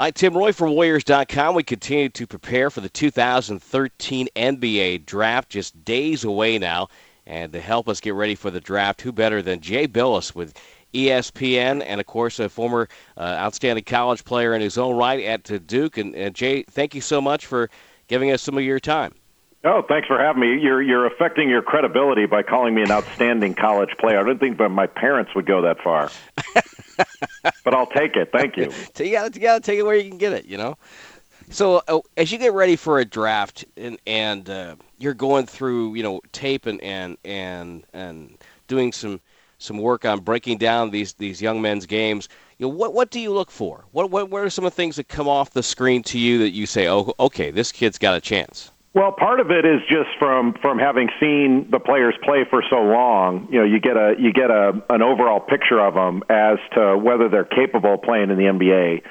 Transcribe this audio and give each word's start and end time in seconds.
Hi, 0.00 0.12
Tim 0.12 0.36
Roye 0.36 0.52
from 0.52 0.76
Warriors.com. 0.76 1.56
We 1.56 1.64
continue 1.64 2.08
to 2.08 2.24
prepare 2.24 2.70
for 2.70 2.80
the 2.80 2.88
2013 2.88 4.28
NBA 4.36 5.04
draft, 5.04 5.48
just 5.48 5.84
days 5.84 6.22
away 6.22 6.56
now. 6.56 6.86
And 7.26 7.52
to 7.52 7.60
help 7.60 7.88
us 7.88 7.98
get 7.98 8.14
ready 8.14 8.36
for 8.36 8.52
the 8.52 8.60
draft, 8.60 9.02
who 9.02 9.10
better 9.10 9.42
than 9.42 9.60
Jay 9.60 9.88
Bilas 9.88 10.36
with 10.36 10.54
ESPN 10.94 11.82
and, 11.84 12.00
of 12.00 12.06
course, 12.06 12.38
a 12.38 12.48
former 12.48 12.88
uh, 13.16 13.22
outstanding 13.22 13.82
college 13.82 14.24
player 14.24 14.54
in 14.54 14.60
his 14.60 14.78
own 14.78 14.96
right 14.96 15.20
at 15.24 15.66
Duke. 15.66 15.98
And, 15.98 16.14
and 16.14 16.32
Jay, 16.32 16.62
thank 16.62 16.94
you 16.94 17.00
so 17.00 17.20
much 17.20 17.46
for 17.46 17.68
giving 18.06 18.30
us 18.30 18.40
some 18.40 18.56
of 18.56 18.62
your 18.62 18.78
time. 18.78 19.14
Oh, 19.64 19.82
thanks 19.88 20.06
for 20.06 20.20
having 20.20 20.40
me. 20.40 20.60
You're 20.60 20.80
you're 20.80 21.06
affecting 21.06 21.48
your 21.48 21.62
credibility 21.62 22.26
by 22.26 22.44
calling 22.44 22.76
me 22.76 22.82
an 22.82 22.92
outstanding 22.92 23.54
college 23.54 23.90
player. 23.98 24.20
I 24.20 24.22
don't 24.22 24.38
think 24.38 24.60
my 24.60 24.86
parents 24.86 25.34
would 25.34 25.46
go 25.46 25.62
that 25.62 25.82
far. 25.82 26.12
but 27.64 27.74
I'll 27.74 27.86
take 27.86 28.16
it. 28.16 28.30
Thank 28.32 28.56
you. 28.56 28.72
got 29.12 29.34
you 29.34 29.40
got 29.40 29.54
to 29.54 29.60
take 29.60 29.78
it 29.78 29.82
where 29.84 29.96
you 29.96 30.08
can 30.08 30.18
get 30.18 30.32
it. 30.32 30.46
You 30.46 30.58
know. 30.58 30.76
So 31.50 31.82
uh, 31.88 32.00
as 32.16 32.30
you 32.30 32.38
get 32.38 32.52
ready 32.52 32.76
for 32.76 32.98
a 32.98 33.04
draft 33.04 33.64
and 33.76 33.98
and 34.06 34.48
uh, 34.48 34.76
you're 34.98 35.14
going 35.14 35.46
through 35.46 35.94
you 35.94 36.02
know 36.02 36.20
tape 36.32 36.66
and 36.66 36.80
and 36.82 37.16
and 37.24 37.84
and 37.92 38.38
doing 38.66 38.92
some 38.92 39.20
some 39.58 39.78
work 39.78 40.04
on 40.04 40.20
breaking 40.20 40.58
down 40.58 40.90
these 40.90 41.14
these 41.14 41.42
young 41.42 41.60
men's 41.60 41.86
games. 41.86 42.28
You 42.58 42.66
know, 42.66 42.74
what 42.74 42.94
what 42.94 43.10
do 43.10 43.20
you 43.20 43.32
look 43.32 43.50
for? 43.50 43.84
What 43.92 44.10
what 44.10 44.30
what 44.30 44.42
are 44.42 44.50
some 44.50 44.64
of 44.64 44.72
the 44.72 44.76
things 44.76 44.96
that 44.96 45.08
come 45.08 45.28
off 45.28 45.50
the 45.50 45.62
screen 45.62 46.02
to 46.04 46.18
you 46.18 46.38
that 46.38 46.50
you 46.50 46.66
say, 46.66 46.88
oh, 46.88 47.14
okay, 47.18 47.50
this 47.50 47.72
kid's 47.72 47.98
got 47.98 48.16
a 48.16 48.20
chance? 48.20 48.70
Well, 48.98 49.12
part 49.12 49.38
of 49.38 49.52
it 49.52 49.64
is 49.64 49.80
just 49.88 50.10
from 50.18 50.54
from 50.60 50.80
having 50.80 51.08
seen 51.20 51.68
the 51.70 51.78
players 51.78 52.16
play 52.24 52.44
for 52.50 52.64
so 52.68 52.82
long. 52.82 53.46
You 53.48 53.60
know, 53.60 53.64
you 53.64 53.78
get 53.78 53.96
a 53.96 54.16
you 54.18 54.32
get 54.32 54.50
a 54.50 54.82
an 54.90 55.02
overall 55.02 55.38
picture 55.38 55.78
of 55.78 55.94
them 55.94 56.24
as 56.28 56.58
to 56.74 56.98
whether 56.98 57.28
they're 57.28 57.44
capable 57.44 57.94
of 57.94 58.02
playing 58.02 58.30
in 58.30 58.36
the 58.36 58.50
NBA, 58.50 59.02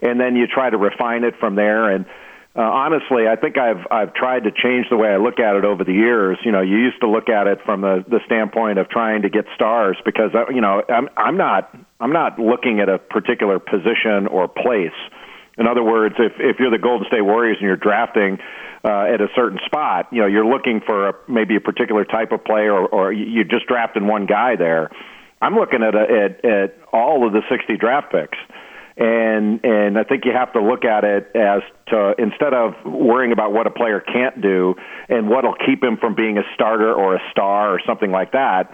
and 0.00 0.20
then 0.20 0.36
you 0.36 0.46
try 0.46 0.70
to 0.70 0.78
refine 0.78 1.24
it 1.24 1.34
from 1.40 1.56
there. 1.56 1.90
And 1.90 2.06
uh, 2.54 2.60
honestly, 2.60 3.26
I 3.26 3.34
think 3.34 3.58
I've 3.58 3.84
I've 3.90 4.14
tried 4.14 4.44
to 4.44 4.52
change 4.52 4.86
the 4.90 4.96
way 4.96 5.08
I 5.08 5.16
look 5.16 5.40
at 5.40 5.56
it 5.56 5.64
over 5.64 5.82
the 5.82 5.92
years. 5.92 6.38
You 6.44 6.52
know, 6.52 6.60
you 6.60 6.76
used 6.76 7.00
to 7.00 7.08
look 7.08 7.28
at 7.28 7.48
it 7.48 7.58
from 7.64 7.80
the 7.80 8.04
the 8.06 8.20
standpoint 8.26 8.78
of 8.78 8.90
trying 8.90 9.22
to 9.22 9.28
get 9.28 9.46
stars 9.56 9.96
because 10.04 10.30
uh, 10.36 10.50
you 10.50 10.60
know 10.60 10.84
I'm 10.88 11.08
I'm 11.16 11.36
not 11.36 11.76
I'm 11.98 12.12
not 12.12 12.38
looking 12.38 12.78
at 12.78 12.88
a 12.88 12.96
particular 12.96 13.58
position 13.58 14.28
or 14.30 14.46
place. 14.46 14.94
In 15.58 15.66
other 15.66 15.82
words, 15.82 16.14
if 16.18 16.32
if 16.38 16.58
you're 16.58 16.70
the 16.70 16.78
Golden 16.78 17.06
State 17.08 17.22
Warriors 17.22 17.58
and 17.60 17.66
you're 17.66 17.76
drafting 17.76 18.38
uh, 18.84 19.04
at 19.14 19.20
a 19.20 19.28
certain 19.34 19.58
spot. 19.64 20.08
You 20.10 20.22
know, 20.22 20.26
you're 20.26 20.46
looking 20.46 20.80
for 20.84 21.10
a, 21.10 21.14
maybe 21.28 21.56
a 21.56 21.60
particular 21.60 22.04
type 22.04 22.32
of 22.32 22.44
player, 22.44 22.72
or, 22.72 22.88
or 22.88 23.12
you're 23.12 23.44
just 23.44 23.66
drafting 23.66 24.06
one 24.06 24.26
guy 24.26 24.56
there. 24.56 24.90
I'm 25.40 25.54
looking 25.54 25.82
at, 25.82 25.94
a, 25.94 26.00
at 26.00 26.44
at 26.44 26.78
all 26.92 27.26
of 27.26 27.32
the 27.32 27.42
60 27.50 27.76
draft 27.76 28.12
picks, 28.12 28.38
and 28.96 29.64
and 29.64 29.98
I 29.98 30.04
think 30.04 30.24
you 30.24 30.32
have 30.32 30.52
to 30.52 30.62
look 30.62 30.84
at 30.84 31.04
it 31.04 31.30
as 31.34 31.62
to 31.88 32.14
instead 32.18 32.54
of 32.54 32.74
worrying 32.84 33.32
about 33.32 33.52
what 33.52 33.66
a 33.66 33.70
player 33.70 34.00
can't 34.00 34.40
do 34.40 34.74
and 35.08 35.28
what'll 35.28 35.56
keep 35.66 35.82
him 35.82 35.96
from 35.96 36.14
being 36.14 36.38
a 36.38 36.44
starter 36.54 36.92
or 36.92 37.16
a 37.16 37.20
star 37.30 37.74
or 37.74 37.80
something 37.86 38.10
like 38.10 38.32
that. 38.32 38.72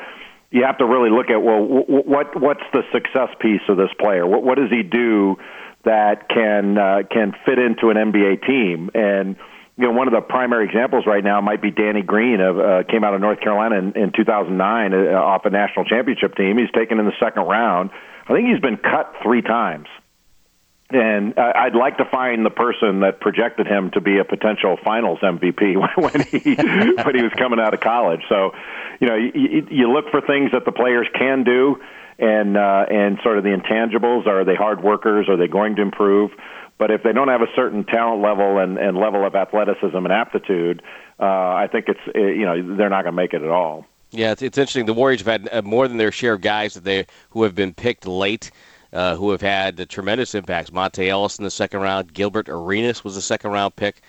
You 0.51 0.65
have 0.65 0.79
to 0.79 0.87
really 0.87 1.11
look 1.11 1.29
at 1.29 1.43
well, 1.43 1.61
what 1.63 2.39
what's 2.41 2.65
the 2.73 2.83
success 2.93 3.29
piece 3.41 3.61
of 3.69 3.77
this 3.77 3.91
player? 4.01 4.27
What 4.27 4.43
what 4.43 4.57
does 4.57 4.71
he 4.71 4.83
do 4.83 5.37
that 5.89 6.29
can 6.29 6.77
uh, 6.77 7.03
can 7.11 7.33
fit 7.45 7.59
into 7.59 7.89
an 7.89 7.97
NBA 7.97 8.47
team 8.47 8.91
and 8.95 9.37
you 9.79 9.85
know, 9.85 9.93
one 9.93 10.09
of 10.09 10.13
the 10.13 10.21
primary 10.21 10.65
examples 10.67 11.07
right 11.07 11.23
now 11.23 11.41
might 11.41 11.63
be 11.63 11.71
Danny 11.71 12.03
Green 12.03 12.41
of 12.41 12.59
uh, 12.59 12.83
came 12.91 13.05
out 13.05 13.15
of 13.15 13.21
North 13.21 13.41
Carolina 13.41 13.79
in, 13.79 13.93
in 13.93 14.13
2009 14.13 14.93
uh, 14.93 15.15
off 15.15 15.45
a 15.45 15.51
national 15.51 15.85
championship 15.85 16.35
team. 16.35 16.59
He's 16.59 16.71
taken 16.73 16.99
in 16.99 17.07
the 17.07 17.17
second 17.21 17.45
round. 17.45 17.91
I 18.27 18.35
think 18.35 18.49
he's 18.49 18.61
been 18.61 18.77
cut 18.77 19.15
three 19.23 19.41
times. 19.41 19.87
And 20.91 21.39
I'd 21.39 21.77
like 21.77 21.99
to 21.99 22.07
find 22.07 22.47
the 22.47 22.51
person 22.51 23.01
that 23.01 23.21
projected 23.21 23.67
him 23.67 23.91
to 23.91 24.01
be 24.01 24.19
a 24.19 24.25
potential 24.25 24.79
Finals 24.83 25.19
MVP 25.23 25.77
when 25.97 26.21
he 26.23 26.55
when 27.05 27.15
he 27.15 27.23
was 27.23 27.33
coming 27.37 27.61
out 27.61 27.75
of 27.75 27.81
college. 27.81 28.23
So, 28.29 28.53
you 28.99 29.07
know, 29.07 29.15
you, 29.15 29.69
you 29.71 29.93
look 29.93 30.11
for 30.11 30.23
things 30.23 30.53
that 30.53 30.65
the 30.65 30.73
players 30.73 31.07
can 31.15 31.45
do, 31.45 31.77
and 32.19 32.57
uh, 32.57 32.87
and 32.91 33.19
sort 33.23 33.39
of 33.39 33.45
the 33.45 33.51
intangibles. 33.51 34.27
Are 34.27 34.45
they 34.45 34.55
hard 34.55 34.83
workers? 34.83 35.29
Are 35.29 35.37
they 35.37 35.49
going 35.49 35.77
to 35.77 35.83
improve? 35.83 36.31
But 36.79 36.91
if 36.91 37.03
they 37.03 37.13
don't 37.13 37.29
have 37.29 37.43
a 37.43 37.53
certain 37.57 37.85
talent 37.85 38.23
level 38.23 38.59
and, 38.59 38.79
and 38.79 38.97
level 38.97 39.27
of 39.27 39.35
athleticism 39.35 39.97
and 39.97 40.13
aptitude, 40.13 40.81
uh, 41.19 41.25
I 41.25 41.69
think 41.71 41.87
it's 41.89 42.01
uh, 42.15 42.19
you 42.21 42.45
know 42.45 42.77
they're 42.77 42.89
not 42.89 43.03
going 43.03 43.13
to 43.15 43.21
make 43.21 43.35
it 43.35 43.43
at 43.43 43.51
all. 43.51 43.87
Yeah, 44.11 44.33
it's, 44.33 44.43
it's 44.43 44.57
interesting. 44.57 44.87
The 44.87 44.95
Warriors 44.95 45.21
have 45.21 45.43
had 45.43 45.49
uh, 45.53 45.63
more 45.63 45.87
than 45.87 45.99
their 45.99 46.13
share 46.13 46.35
of 46.35 46.41
guys 46.41 46.75
that 46.75 46.85
they 46.85 47.07
who 47.31 47.43
have 47.43 47.55
been 47.55 47.75
picked 47.75 48.07
late, 48.07 48.51
uh, 48.93 49.17
who 49.17 49.31
have 49.31 49.41
had 49.41 49.89
tremendous 49.89 50.35
impacts. 50.35 50.71
Monta 50.71 51.07
Ellis 51.07 51.39
in 51.39 51.45
the 51.45 51.51
second 51.51 51.81
round, 51.81 52.15
Gilbert 52.15 52.49
Arenas 52.49 53.05
was 53.05 53.17
a 53.17 53.23
second 53.23 53.51
round 53.51 53.77
pick. 53.77 54.03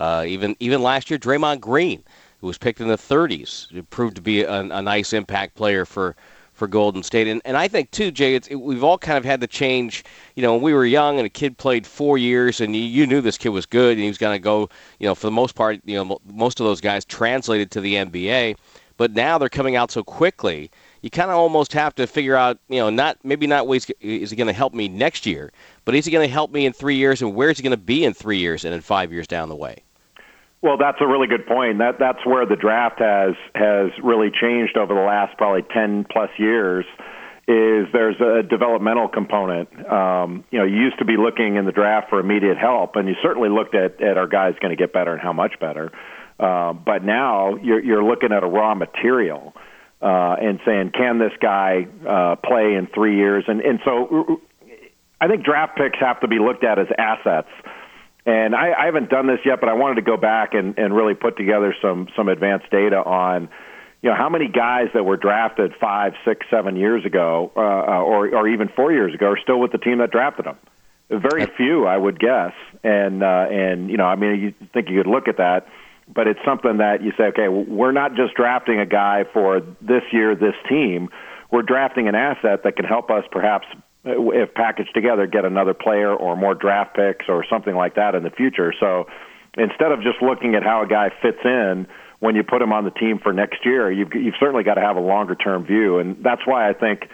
Uh, 0.00 0.24
even 0.26 0.56
even 0.60 0.82
last 0.82 1.10
year, 1.10 1.18
Draymond 1.18 1.60
Green, 1.60 2.02
who 2.40 2.46
was 2.46 2.56
picked 2.56 2.80
in 2.80 2.88
the 2.88 2.96
30s, 2.96 3.88
proved 3.90 4.16
to 4.16 4.22
be 4.22 4.42
a, 4.42 4.60
a 4.60 4.82
nice 4.82 5.12
impact 5.12 5.54
player 5.54 5.84
for 5.84 6.16
for 6.62 6.68
Golden 6.68 7.02
State. 7.02 7.26
And, 7.26 7.42
and 7.44 7.56
I 7.56 7.66
think, 7.66 7.90
too, 7.90 8.12
Jay, 8.12 8.36
it, 8.36 8.54
we've 8.54 8.84
all 8.84 8.96
kind 8.96 9.18
of 9.18 9.24
had 9.24 9.40
to 9.40 9.48
change. 9.48 10.04
You 10.36 10.42
know, 10.42 10.52
when 10.52 10.62
we 10.62 10.72
were 10.72 10.86
young 10.86 11.18
and 11.18 11.26
a 11.26 11.28
kid 11.28 11.58
played 11.58 11.84
four 11.84 12.18
years 12.18 12.60
and 12.60 12.76
you, 12.76 12.82
you 12.82 13.04
knew 13.04 13.20
this 13.20 13.36
kid 13.36 13.48
was 13.48 13.66
good 13.66 13.94
and 13.94 14.00
he 14.00 14.06
was 14.06 14.16
going 14.16 14.36
to 14.36 14.38
go, 14.38 14.68
you 15.00 15.08
know, 15.08 15.16
for 15.16 15.26
the 15.26 15.32
most 15.32 15.56
part, 15.56 15.80
you 15.84 15.96
know, 15.96 16.20
most 16.24 16.60
of 16.60 16.66
those 16.66 16.80
guys 16.80 17.04
translated 17.04 17.72
to 17.72 17.80
the 17.80 17.96
NBA. 17.96 18.54
But 18.96 19.10
now 19.10 19.38
they're 19.38 19.48
coming 19.48 19.74
out 19.74 19.90
so 19.90 20.04
quickly. 20.04 20.70
You 21.00 21.10
kind 21.10 21.32
of 21.32 21.36
almost 21.36 21.72
have 21.72 21.96
to 21.96 22.06
figure 22.06 22.36
out, 22.36 22.60
you 22.68 22.78
know, 22.78 22.90
not 22.90 23.18
maybe 23.24 23.48
not 23.48 23.66
ways 23.66 23.90
is 24.00 24.30
he 24.30 24.36
going 24.36 24.46
to 24.46 24.52
help 24.52 24.72
me 24.72 24.86
next 24.86 25.26
year, 25.26 25.50
but 25.84 25.96
is 25.96 26.04
he 26.04 26.12
going 26.12 26.24
to 26.24 26.32
help 26.32 26.52
me 26.52 26.64
in 26.64 26.72
three 26.72 26.94
years, 26.94 27.22
and 27.22 27.34
where 27.34 27.50
is 27.50 27.58
he 27.58 27.64
going 27.64 27.72
to 27.72 27.76
be 27.76 28.04
in 28.04 28.14
three 28.14 28.38
years 28.38 28.64
and 28.64 28.72
in 28.72 28.80
five 28.82 29.10
years 29.12 29.26
down 29.26 29.48
the 29.48 29.56
way? 29.56 29.82
Well, 30.62 30.78
that's 30.78 30.98
a 31.00 31.06
really 31.06 31.26
good 31.26 31.46
point. 31.46 31.78
That 31.78 31.98
that's 31.98 32.24
where 32.24 32.46
the 32.46 32.54
draft 32.54 33.00
has 33.00 33.34
has 33.54 33.90
really 34.02 34.30
changed 34.30 34.76
over 34.76 34.94
the 34.94 35.00
last 35.00 35.36
probably 35.36 35.62
ten 35.62 36.06
plus 36.10 36.30
years. 36.38 36.84
Is 37.48 37.88
there's 37.92 38.20
a 38.20 38.44
developmental 38.48 39.08
component. 39.08 39.68
Um, 39.90 40.44
you 40.52 40.60
know, 40.60 40.64
you 40.64 40.76
used 40.76 41.00
to 41.00 41.04
be 41.04 41.16
looking 41.16 41.56
in 41.56 41.66
the 41.66 41.72
draft 41.72 42.08
for 42.08 42.20
immediate 42.20 42.56
help, 42.56 42.94
and 42.94 43.08
you 43.08 43.16
certainly 43.20 43.48
looked 43.48 43.74
at 43.74 44.00
at 44.00 44.16
our 44.16 44.28
guys 44.28 44.54
going 44.60 44.70
to 44.70 44.80
get 44.80 44.92
better 44.92 45.12
and 45.12 45.20
how 45.20 45.32
much 45.32 45.58
better. 45.58 45.90
Uh, 46.38 46.72
but 46.72 47.02
now 47.02 47.56
you're 47.56 47.82
you're 47.82 48.04
looking 48.04 48.32
at 48.32 48.44
a 48.44 48.46
raw 48.46 48.76
material 48.76 49.52
uh, 50.00 50.36
and 50.40 50.60
saying, 50.64 50.92
can 50.94 51.18
this 51.18 51.32
guy 51.40 51.88
uh, 52.08 52.36
play 52.36 52.74
in 52.74 52.86
three 52.94 53.16
years? 53.16 53.42
And 53.48 53.60
and 53.60 53.80
so 53.84 54.40
I 55.20 55.26
think 55.26 55.44
draft 55.44 55.76
picks 55.76 55.98
have 55.98 56.20
to 56.20 56.28
be 56.28 56.38
looked 56.38 56.62
at 56.62 56.78
as 56.78 56.86
assets 56.96 57.48
and 58.24 58.54
I, 58.54 58.72
I 58.72 58.84
haven't 58.86 59.10
done 59.10 59.26
this 59.26 59.40
yet, 59.44 59.60
but 59.60 59.68
I 59.68 59.74
wanted 59.74 59.96
to 59.96 60.02
go 60.02 60.16
back 60.16 60.54
and, 60.54 60.78
and 60.78 60.94
really 60.94 61.14
put 61.14 61.36
together 61.36 61.74
some 61.82 62.08
some 62.16 62.28
advanced 62.28 62.70
data 62.70 62.96
on, 62.96 63.48
you 64.00 64.10
know, 64.10 64.16
how 64.16 64.28
many 64.28 64.48
guys 64.48 64.88
that 64.94 65.04
were 65.04 65.16
drafted 65.16 65.72
five, 65.80 66.12
six, 66.24 66.46
seven 66.48 66.76
years 66.76 67.04
ago, 67.04 67.50
uh, 67.56 67.60
uh 67.60 68.00
or 68.00 68.28
or 68.34 68.48
even 68.48 68.68
four 68.68 68.92
years 68.92 69.12
ago, 69.14 69.26
are 69.26 69.38
still 69.42 69.58
with 69.58 69.72
the 69.72 69.78
team 69.78 69.98
that 69.98 70.12
drafted 70.12 70.46
them. 70.46 70.56
Very 71.10 71.46
few, 71.46 71.86
I 71.86 71.96
would 71.96 72.18
guess. 72.20 72.52
And 72.84 73.24
uh, 73.24 73.46
and 73.50 73.90
you 73.90 73.96
know, 73.96 74.06
I 74.06 74.14
mean, 74.14 74.40
you 74.40 74.54
think 74.72 74.88
you 74.88 75.02
could 75.02 75.10
look 75.10 75.26
at 75.26 75.38
that, 75.38 75.66
but 76.06 76.28
it's 76.28 76.40
something 76.44 76.78
that 76.78 77.02
you 77.02 77.12
say, 77.18 77.24
okay, 77.24 77.48
we're 77.48 77.92
not 77.92 78.14
just 78.14 78.34
drafting 78.34 78.78
a 78.78 78.86
guy 78.86 79.24
for 79.32 79.60
this 79.80 80.02
year, 80.12 80.36
this 80.36 80.54
team. 80.68 81.08
We're 81.50 81.62
drafting 81.62 82.06
an 82.08 82.14
asset 82.14 82.62
that 82.62 82.76
can 82.76 82.84
help 82.86 83.10
us 83.10 83.24
perhaps 83.30 83.66
Uh, 84.04 84.30
if 84.32 84.52
packaged 84.54 84.92
together, 84.94 85.28
get 85.28 85.44
another 85.44 85.74
player 85.74 86.12
or 86.12 86.36
more 86.36 86.56
draft 86.56 86.96
picks 86.96 87.26
or 87.28 87.44
something 87.48 87.76
like 87.76 87.94
that 87.94 88.16
in 88.16 88.24
the 88.24 88.30
future. 88.30 88.74
So 88.80 89.06
instead 89.56 89.92
of 89.92 90.02
just 90.02 90.20
looking 90.20 90.56
at 90.56 90.64
how 90.64 90.82
a 90.82 90.88
guy 90.88 91.10
fits 91.22 91.38
in 91.44 91.86
when 92.18 92.34
you 92.34 92.42
put 92.42 92.60
him 92.60 92.72
on 92.72 92.84
the 92.84 92.90
team 92.90 93.20
for 93.22 93.32
next 93.32 93.64
year, 93.64 93.92
you've, 93.92 94.12
you've 94.12 94.34
certainly 94.40 94.64
got 94.64 94.74
to 94.74 94.80
have 94.80 94.96
a 94.96 95.00
longer 95.00 95.36
term 95.36 95.64
view. 95.64 95.98
And 95.98 96.16
that's 96.24 96.42
why 96.44 96.68
I 96.68 96.72
think, 96.72 97.08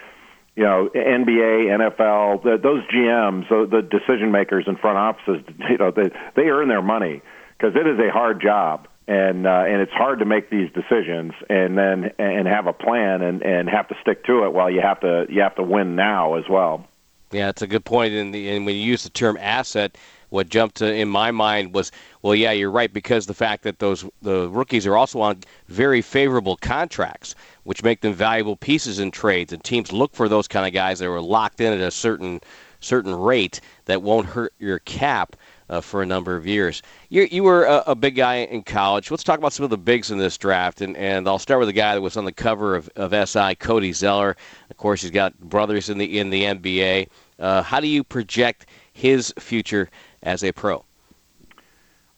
you 0.55 0.63
know, 0.63 0.89
NBA, 0.95 1.67
NFL, 1.67 2.41
the, 2.41 2.57
those 2.57 2.83
GMs, 2.87 3.47
the, 3.49 3.67
the 3.69 3.81
decision 3.83 4.31
makers 4.31 4.65
in 4.65 4.75
front 4.75 4.97
offices, 4.97 5.45
you 5.69 5.77
know, 5.77 5.91
they, 5.91 6.09
they 6.35 6.49
earn 6.49 6.69
their 6.69 6.81
money 6.81 7.21
because 7.55 7.75
it 7.75 7.85
is 7.85 7.99
a 7.99 8.11
hard 8.11 8.41
job 8.41 8.87
and 9.09 9.47
uh, 9.47 9.63
and 9.65 9.81
it's 9.81 9.91
hard 9.91 10.19
to 10.19 10.25
make 10.25 10.51
these 10.51 10.69
decisions 10.71 11.33
and 11.49 11.77
then 11.77 12.11
and 12.19 12.47
have 12.47 12.67
a 12.67 12.73
plan 12.73 13.23
and 13.23 13.41
and 13.41 13.67
have 13.67 13.87
to 13.87 13.95
stick 14.01 14.23
to 14.25 14.45
it 14.45 14.53
while 14.53 14.69
you 14.69 14.81
have 14.81 14.99
to 14.99 15.25
you 15.29 15.41
have 15.41 15.55
to 15.55 15.63
win 15.63 15.95
now 15.95 16.35
as 16.35 16.43
well. 16.47 16.87
Yeah, 17.31 17.47
that's 17.47 17.63
a 17.63 17.67
good 17.67 17.85
point. 17.85 18.13
And, 18.13 18.35
and 18.35 18.65
when 18.65 18.75
you 18.75 18.81
use 18.81 19.03
the 19.03 19.09
term 19.09 19.37
asset, 19.39 19.97
what 20.29 20.49
jumped 20.49 20.77
to, 20.77 20.91
in 20.91 21.09
my 21.09 21.29
mind 21.29 21.75
was, 21.75 21.91
well, 22.23 22.33
yeah, 22.33 22.51
you're 22.51 22.71
right 22.71 22.91
because 22.91 23.27
the 23.27 23.33
fact 23.33 23.63
that 23.63 23.79
those 23.79 24.05
the 24.21 24.47
rookies 24.49 24.85
are 24.85 24.95
also 24.95 25.21
on 25.21 25.41
very 25.67 26.01
favorable 26.03 26.55
contracts, 26.57 27.33
which 27.63 27.83
make 27.83 28.01
them 28.01 28.13
valuable 28.13 28.55
pieces 28.55 28.99
in 28.99 29.09
trades, 29.09 29.51
and 29.51 29.63
teams 29.63 29.91
look 29.91 30.15
for 30.15 30.29
those 30.29 30.47
kind 30.47 30.67
of 30.67 30.73
guys 30.73 30.99
that 30.99 31.09
are 31.09 31.21
locked 31.21 31.61
in 31.61 31.73
at 31.73 31.79
a 31.79 31.91
certain 31.91 32.41
certain 32.79 33.15
rate 33.15 33.59
that 33.85 34.03
won't 34.03 34.27
hurt 34.27 34.53
your 34.59 34.79
cap 34.79 35.35
uh, 35.69 35.81
for 35.81 36.01
a 36.01 36.05
number 36.05 36.35
of 36.35 36.47
years. 36.47 36.81
You, 37.09 37.27
you 37.31 37.43
were 37.43 37.65
a, 37.65 37.83
a, 37.87 37.95
big 37.95 38.15
guy 38.15 38.37
in 38.37 38.63
college. 38.63 39.11
Let's 39.11 39.23
talk 39.23 39.37
about 39.37 39.53
some 39.53 39.63
of 39.63 39.69
the 39.69 39.77
bigs 39.77 40.11
in 40.11 40.17
this 40.17 40.37
draft, 40.37 40.81
and, 40.81 40.97
and 40.97 41.27
I'll 41.27 41.39
start 41.39 41.59
with 41.59 41.69
a 41.69 41.73
guy 41.73 41.95
that 41.95 42.01
was 42.01 42.17
on 42.17 42.25
the 42.25 42.31
cover 42.31 42.75
of, 42.75 42.89
of 42.95 43.29
SI, 43.29 43.55
Cody 43.55 43.93
Zeller. 43.93 44.35
Of 44.69 44.77
course, 44.77 45.01
he's 45.01 45.11
got 45.11 45.39
brothers 45.39 45.89
in 45.89 45.97
the 45.97 46.19
in 46.19 46.29
the 46.29 46.43
NBA. 46.43 47.07
Uh, 47.37 47.61
how 47.63 47.79
do 47.79 47.87
you 47.87 48.03
project 48.03 48.65
his 48.93 49.33
future 49.39 49.89
as 50.23 50.43
a 50.43 50.51
pro? 50.51 50.83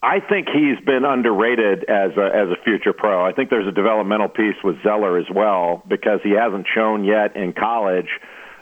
I 0.04 0.20
think 0.20 0.48
he's 0.50 0.84
been 0.84 1.06
underrated 1.06 1.84
as 1.84 2.12
a, 2.18 2.26
as 2.34 2.50
a 2.50 2.56
future 2.64 2.92
pro. 2.92 3.24
I 3.24 3.34
think 3.34 3.52
there's 3.52 3.68
a 3.68 3.72
developmental 3.72 4.30
piece 4.30 4.56
with 4.64 4.82
Zeller 4.82 5.20
as 5.20 5.28
well 5.30 5.84
because 5.88 6.22
he 6.24 6.32
hasn't 6.32 6.66
shown 6.74 7.04
yet 7.04 7.36
in 7.36 7.54
college 7.54 8.10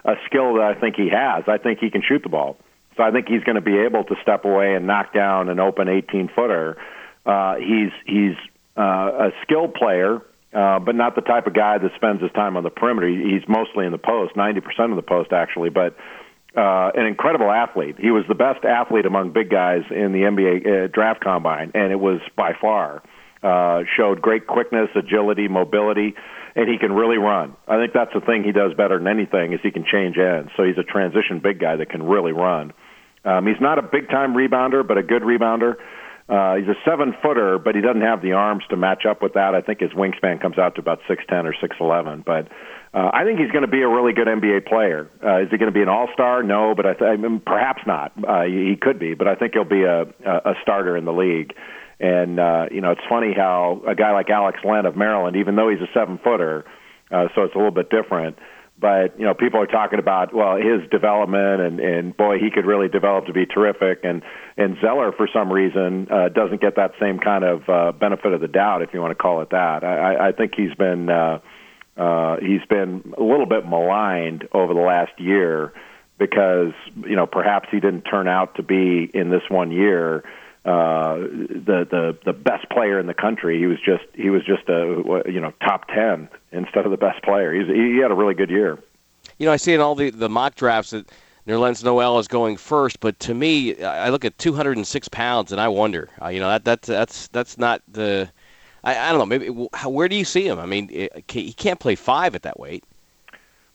a 0.03 0.15
skill 0.25 0.56
that 0.56 0.63
I 0.63 0.80
think 0.80 0.95
he 0.95 1.09
has. 1.09 1.45
I 1.47 1.57
think 1.57 1.80
he 1.80 1.89
can 1.89 2.01
shoot 2.01 2.24
the 2.24 2.30
ball. 2.30 2.57
So 3.00 3.06
I 3.06 3.12
think 3.12 3.30
he's 3.30 3.44
going 3.46 3.56
to 3.56 3.62
be 3.62 3.78
able 3.80 4.04
to 4.04 4.16
step 4.22 4.44
away 4.44 4.75
and 4.75 4.86
knock 4.86 5.13
down 5.13 5.48
an 5.48 5.57
open 5.57 5.88
18 5.88 6.31
footer. 6.36 6.75
Uh, 7.25 7.56
he's 7.56 7.92
he's 8.06 8.36
uh, 8.78 8.81
a 8.81 9.31
skilled 9.42 9.74
player, 9.74 10.18
uh, 10.54 10.80
but 10.80 10.96
not 10.96 11.16
the 11.16 11.22
type 11.22 11.48
of 11.48 11.54
guy 11.54 11.78
that 11.78 11.92
spends 11.96 12.22
his 12.22 12.31
time 12.34 12.57
on 12.57 12.63
the 12.63 12.69
perimeter. 12.69 13.07
He's 13.07 13.48
mostly 13.48 13.86
in 13.86 13.94
the 13.94 13.98
post, 13.98 14.36
90% 14.36 14.90
of 14.90 14.98
the 14.98 15.01
post 15.01 15.31
actually, 15.31 15.69
but 15.69 15.96
uh, 16.57 16.92
an 16.94 17.06
incredible 17.06 17.50
athlete. 17.50 17.96
He 17.98 18.12
was 18.12 18.25
the 18.28 18.36
best 18.36 18.66
athlete 18.66 19.06
among 19.06 19.31
big 19.31 19.50
guys 19.50 19.84
in 19.92 20.12
the 20.12 20.24
NBA 20.28 20.68
uh, 20.68 20.88
draft 20.88 21.24
combine, 21.24 21.72
and 21.75 21.94
it 21.94 22.00
was 22.00 22.19
by 22.36 22.51
far. 22.60 23.01
Uh, 23.42 23.84
showed 23.96 24.22
great 24.22 24.46
quickness, 24.46 24.90
agility, 24.94 25.48
mobility, 25.48 26.16
and 26.54 26.68
he 26.68 26.78
can 26.78 26.92
really 26.92 27.18
run. 27.18 27.56
I 27.66 27.78
think 27.78 27.94
that's 27.94 28.13
the 28.13 28.19
thing 28.19 28.44
he 28.44 28.51
does 28.51 28.74
better 28.74 28.98
than 28.98 29.07
anything 29.07 29.54
is 29.54 29.62
he 29.63 29.72
can 29.72 29.86
change 29.90 30.18
ends. 30.18 30.51
So 30.57 30.63
he's 30.63 30.78
a 30.78 30.84
transition 30.84 31.40
big 31.40 31.62
guy 31.62 31.78
that 31.78 31.90
can 31.90 32.04
really 32.04 32.34
run. 32.34 32.74
Um, 33.25 33.48
he's 33.48 33.60
not 33.60 33.77
a 33.77 33.81
big 33.81 34.10
time 34.10 34.33
rebounder, 34.33 34.88
but 34.88 34.98
a 34.98 35.04
good 35.04 35.24
rebounder. 35.24 35.75
Uh, 36.30 36.57
he's 36.57 36.68
a 36.68 36.75
seven 36.86 37.16
footer, 37.24 37.57
but 37.57 37.74
he 37.74 37.81
doesn't 37.81 38.04
have 38.04 38.21
the 38.21 38.33
arms 38.33 38.63
to 38.69 38.77
match 38.77 39.04
up 39.10 39.21
with 39.21 39.33
that. 39.33 39.56
I 39.56 39.62
think 39.62 39.80
his 39.80 39.92
wingspan 39.92 40.39
comes 40.39 40.60
out 40.60 40.75
to 40.75 40.81
about 40.81 41.00
six 41.07 41.24
ten 41.27 41.48
or 41.48 41.56
six 41.60 41.75
eleven. 41.80 42.24
But 42.24 42.48
uh, 42.94 43.10
I 43.12 43.24
think 43.24 43.39
he's 43.39 43.50
going 43.50 43.63
to 43.63 43.71
be 43.71 43.81
a 43.81 43.89
really 43.89 44.13
good 44.13 44.27
NBA 44.27 44.68
player. 44.68 45.10
Uh, 45.24 45.42
is 45.42 45.50
he 45.50 45.57
going 45.57 45.71
to 45.71 45.75
be 45.75 45.81
an 45.81 45.89
All 45.89 46.07
Star? 46.13 46.44
No, 46.44 46.75
but 46.75 46.86
I, 46.86 46.94
th- 46.94 47.10
I 47.10 47.18
mean, 47.18 47.42
perhaps 47.44 47.81
not. 47.88 48.12
Uh, 48.16 48.44
he 48.44 48.77
could 48.80 49.00
be, 49.00 49.16
but 49.16 49.27
I 49.27 49.33
think 49.33 49.54
he'll 49.54 49.63
be 49.63 49.83
a, 49.83 50.04
a 50.24 50.54
starter 50.62 50.95
in 50.95 51.06
the 51.06 51.13
league. 51.13 51.54
And 52.00 52.39
uh, 52.39 52.68
you 52.72 52.80
know, 52.80 52.92
it's 52.92 53.01
funny 53.10 53.33
how 53.36 53.81
a 53.88 53.95
guy 53.95 54.12
like 54.13 54.30
Alex 54.30 54.60
Len 54.63 54.86
of 54.86 54.95
Maryland, 54.95 55.36
even 55.36 55.56
though 55.56 55.69
he's 55.69 55.81
a 55.81 55.92
seven 55.95 56.19
footer, 56.24 56.63
uh, 57.10 57.27
so 57.33 57.42
it's 57.42 57.56
a 57.56 57.57
little 57.57 57.72
bit 57.72 57.89
different 57.89 58.38
but 58.80 59.20
you 59.20 59.26
know 59.26 59.34
people 59.34 59.62
are 59.62 59.68
talking 59.68 60.00
about 60.00 60.34
well 60.34 60.56
his 60.56 60.88
development 60.90 61.62
and 61.62 61.80
and 61.80 62.16
boy 62.16 62.38
he 62.40 62.50
could 62.50 62.66
really 62.66 62.88
develop 62.88 63.26
to 63.26 63.34
be 63.34 63.46
terrific. 63.46 64.00
And 64.04 64.24
and 64.58 64.78
Zeller 64.81 65.12
for 65.12 65.28
some 65.34 65.52
reason 65.52 66.08
uh, 66.10 66.30
doesn't 66.30 66.62
get 66.62 66.76
that 66.78 66.92
same 67.00 67.20
kind 67.20 67.44
of 67.44 67.70
uh, 67.70 67.92
benefit 67.92 68.34
of 68.34 68.42
the 68.42 68.48
doubt 68.48 68.81
if 68.81 68.94
you 68.94 69.02
want 69.02 69.12
to 69.12 69.22
call 69.22 69.42
it 69.42 69.50
that. 69.52 69.84
I, 69.84 70.30
I 70.30 70.31
think 70.31 70.54
he's 70.56 70.74
been 70.76 71.10
uh, 71.10 71.40
uh, 71.98 72.38
he's 72.42 72.66
been 72.70 73.14
a 73.18 73.24
little 73.24 73.46
bit 73.46 73.66
maligned 73.66 74.48
over 74.54 74.74
the 74.74 74.80
last 74.80 75.12
year 75.20 75.74
because 76.18 76.74
you 77.06 77.16
know 77.16 77.25
perhaps 77.25 77.68
he 77.72 77.80
didn't 77.80 78.04
turn 78.04 78.28
out 78.28 78.56
to 78.56 78.64
be 78.64 79.10
in 79.14 79.30
this 79.30 79.44
one 79.50 79.72
year 79.72 80.24
uh, 80.66 81.16
the 81.16 81.88
the 81.90 82.18
the 82.26 82.34
best 82.34 82.70
player 82.70 83.00
in 83.00 83.08
the 83.08 83.14
country. 83.14 83.58
He 83.58 83.66
was 83.66 83.80
just 83.80 84.04
he 84.14 84.30
was 84.30 84.44
just 84.46 84.68
a 84.68 85.24
you 85.28 85.40
know 85.40 85.54
top 85.62 85.88
ten 85.88 86.30
instead 86.52 86.86
of 86.86 86.92
the 86.92 86.98
best 86.98 87.24
player. 87.24 87.54
He's, 87.54 87.68
he 87.68 87.98
had 87.98 88.12
a 88.12 88.16
really 88.16 88.34
good 88.34 88.50
year. 88.50 88.78
You 89.38 89.46
know, 89.46 89.54
I 89.54 89.58
see 89.58 89.74
in 89.74 89.80
all 89.80 89.96
the 89.96 90.10
the 90.10 90.30
mock 90.30 90.56
drafts 90.56 90.92
that 90.92 91.10
Nerlens 91.48 91.84
Noel 91.84 92.20
is 92.20 92.28
going 92.28 92.58
first, 92.58 93.00
but 93.00 93.20
to 93.22 93.34
me, 93.34 93.82
I 93.82 94.10
look 94.10 94.26
at 94.26 94.38
206 94.38 95.08
pounds 95.08 95.52
and 95.52 95.60
I 95.60 95.68
wonder, 95.68 96.10
uh, 96.22 96.28
you 96.28 96.40
know, 96.40 96.50
that 96.50 96.64
that's 96.64 96.88
that's 96.88 97.28
that's 97.30 97.58
not 97.58 97.82
the. 97.88 98.30
I, 98.84 98.98
I 98.98 99.10
don't 99.10 99.20
know. 99.20 99.26
Maybe 99.26 99.50
where 99.50 100.08
do 100.08 100.16
you 100.16 100.26
see 100.26 100.48
him? 100.48 100.60
I 100.60 100.66
mean, 100.66 101.10
he 101.28 101.54
can't 101.54 101.80
play 101.80 101.96
five 101.96 102.36
at 102.36 102.44
that 102.44 102.60
weight. 102.60 102.84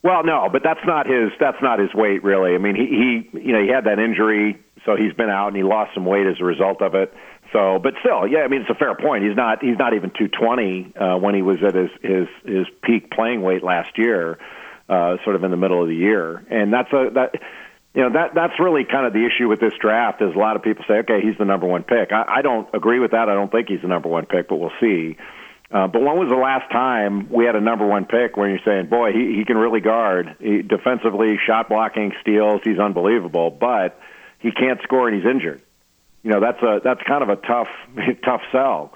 Well, 0.03 0.23
no, 0.23 0.49
but 0.53 0.63
that's 0.63 0.85
not 0.87 1.07
his. 1.07 1.31
That's 1.41 1.61
not 1.63 1.79
his 1.79 1.95
weight, 1.95 2.23
really. 2.23 2.55
I 2.55 2.59
mean, 2.59 2.77
he, 2.77 2.87
he 3.33 3.41
you 3.41 3.53
know 3.53 3.63
he 3.63 3.69
had 3.69 3.85
that 3.85 3.99
injury 3.99 4.59
so 4.85 4.97
he's 4.97 5.13
been 5.15 5.31
out 5.31 5.49
and 5.49 5.57
he 5.57 5.63
lost 5.63 5.95
some 5.95 6.05
weight 6.05 6.27
as 6.27 6.41
a 6.41 6.45
result 6.45 6.83
of 6.83 6.95
it. 6.95 7.13
So, 7.53 7.79
but 7.79 7.95
still, 8.01 8.27
yeah, 8.27 8.41
I 8.41 8.49
mean, 8.49 8.63
it's 8.63 8.71
a 8.71 8.75
fair 8.75 8.95
point. 8.95 9.25
He's 9.25 9.37
not 9.37 9.63
he's 9.63 9.79
not 9.79 9.95
even 9.95 10.11
220 10.11 10.93
uh, 10.97 11.19
when 11.19 11.35
he 11.35 11.43
was 11.43 11.59
at 11.63 11.75
his 11.75 11.91
his 12.03 12.29
his 12.45 12.67
peak 12.83 13.11
playing 13.11 13.43
weight 13.43 13.63
last 13.63 13.97
year, 13.97 14.39
uh, 14.89 15.17
sort 15.25 15.37
of 15.37 15.45
in 15.45 15.51
the 15.51 15.57
middle 15.57 15.81
of 15.81 15.89
the 15.89 15.95
year, 15.95 16.45
and 16.51 16.73
that's 16.73 16.93
a 16.93 17.11
that. 17.15 17.35
You 17.95 18.03
know 18.03 18.11
that 18.15 18.35
that's 18.35 18.59
really 18.59 18.85
kind 18.85 19.07
of 19.07 19.13
the 19.13 19.25
issue 19.25 19.47
with 19.47 19.61
this 19.61 19.73
draft 19.81 20.21
is 20.21 20.35
a 20.35 20.39
lot 20.39 20.57
of 20.57 20.65
people 20.65 20.85
say, 20.89 20.95
okay, 21.07 21.21
he's 21.23 21.39
the 21.39 21.45
number 21.45 21.69
one 21.69 21.85
pick. 21.85 22.11
I, 22.11 22.25
I 22.39 22.43
don't 22.43 22.69
agree 22.75 22.99
with 22.99 23.13
that. 23.13 23.29
I 23.29 23.35
don't 23.35 23.53
think 23.53 23.69
he's 23.69 23.83
the 23.83 23.87
number 23.87 24.09
one 24.09 24.27
pick, 24.27 24.49
but 24.49 24.57
we'll 24.57 24.73
see. 24.81 25.17
Uh, 25.71 25.87
but 25.87 26.03
when 26.03 26.19
was 26.19 26.29
the 26.29 26.37
last 26.37 26.71
time 26.73 27.29
we 27.31 27.45
had 27.45 27.55
a 27.55 27.61
number 27.61 27.87
one 27.87 28.05
pick 28.05 28.37
where 28.37 28.49
you're 28.49 28.59
saying, 28.65 28.87
boy, 28.87 29.13
he, 29.13 29.37
he 29.37 29.45
can 29.45 29.57
really 29.57 29.81
guard 29.81 30.37
he, 30.41 30.63
defensively, 30.63 31.39
shot 31.47 31.69
blocking, 31.69 32.13
steals, 32.21 32.61
he's 32.65 32.81
unbelievable, 32.81 33.51
but 33.51 33.99
he 34.45 34.53
can't 34.53 34.79
score 34.83 35.09
and 35.09 35.17
he's 35.17 35.29
injured. 35.29 35.63
You 36.23 36.31
know, 36.31 36.41
that's 36.41 36.63
a 36.63 36.81
that's 36.85 37.03
kind 37.03 37.23
of 37.23 37.31
a 37.31 37.37
tough 37.37 37.69
tough 38.25 38.43
sell. 38.53 38.93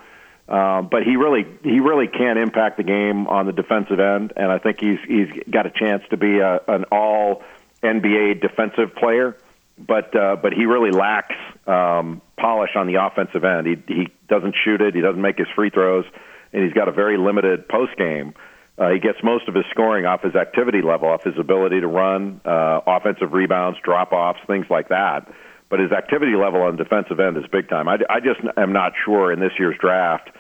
Um, 0.47 0.89
but 0.91 1.03
he 1.03 1.17
really 1.17 1.47
he 1.63 1.81
really 1.81 2.07
can 2.07 2.39
impact 2.39 2.77
the 2.77 2.83
game 2.83 3.27
on 3.27 3.47
the 3.47 3.53
defensive 3.53 3.99
end, 3.99 4.35
and 4.37 4.53
I 4.53 4.59
think 4.59 4.79
he's 4.81 4.99
he's 5.07 5.29
got 5.51 5.67
a 5.67 5.71
chance 5.71 6.03
to 6.11 6.17
be 6.19 6.39
a, 6.39 6.61
an 6.69 6.85
all 6.93 7.43
NBA 7.83 8.41
defensive 8.43 8.95
player. 8.95 9.37
But 9.79 10.15
uh, 10.15 10.37
but 10.37 10.53
he 10.53 10.67
really 10.67 10.91
lacks 10.91 11.37
um, 11.67 12.21
polish 12.39 12.71
on 12.77 12.87
the 12.87 12.97
offensive 12.97 13.45
end. 13.45 13.67
He 13.67 13.95
he 13.95 14.09
doesn't 14.29 14.55
shoot 14.65 14.83
it. 14.83 14.95
He 14.95 15.01
doesn't 15.01 15.21
make 15.21 15.39
his 15.39 15.49
free 15.55 15.71
throws, 15.71 16.05
and 16.53 16.63
he's 16.63 16.75
got 16.75 16.89
a 16.89 16.93
very 16.93 17.17
limited 17.17 17.69
post 17.69 17.97
game. 17.97 18.35
Uh, 18.79 18.91
he 18.91 19.01
gets 19.01 19.19
most 19.25 19.49
of 19.49 19.55
his 19.55 19.65
scoring 19.71 20.07
off 20.07 20.23
his 20.23 20.37
activity 20.37 20.83
level, 20.83 21.09
off 21.09 21.25
his 21.25 21.37
ability 21.37 21.81
to 21.81 21.89
run, 21.89 22.41
uh, 22.45 22.81
offensive 22.87 23.33
rebounds, 23.33 23.79
drop 23.83 24.13
offs, 24.13 24.39
things 24.47 24.67
like 24.71 24.89
that. 24.89 25.29
But 25.69 25.81
his 25.81 25.91
activity 25.91 26.35
level 26.37 26.63
on 26.63 26.77
defensive 26.77 27.19
end 27.19 27.37
is 27.37 27.45
big 27.51 27.69
time. 27.69 27.89
I, 27.89 27.99
I 28.09 28.21
just 28.21 28.41
am 28.57 28.73
not 28.73 28.93
sure 29.05 29.33
in 29.33 29.41
this 29.41 29.51
year's 29.59 29.77
draft. 29.81 30.31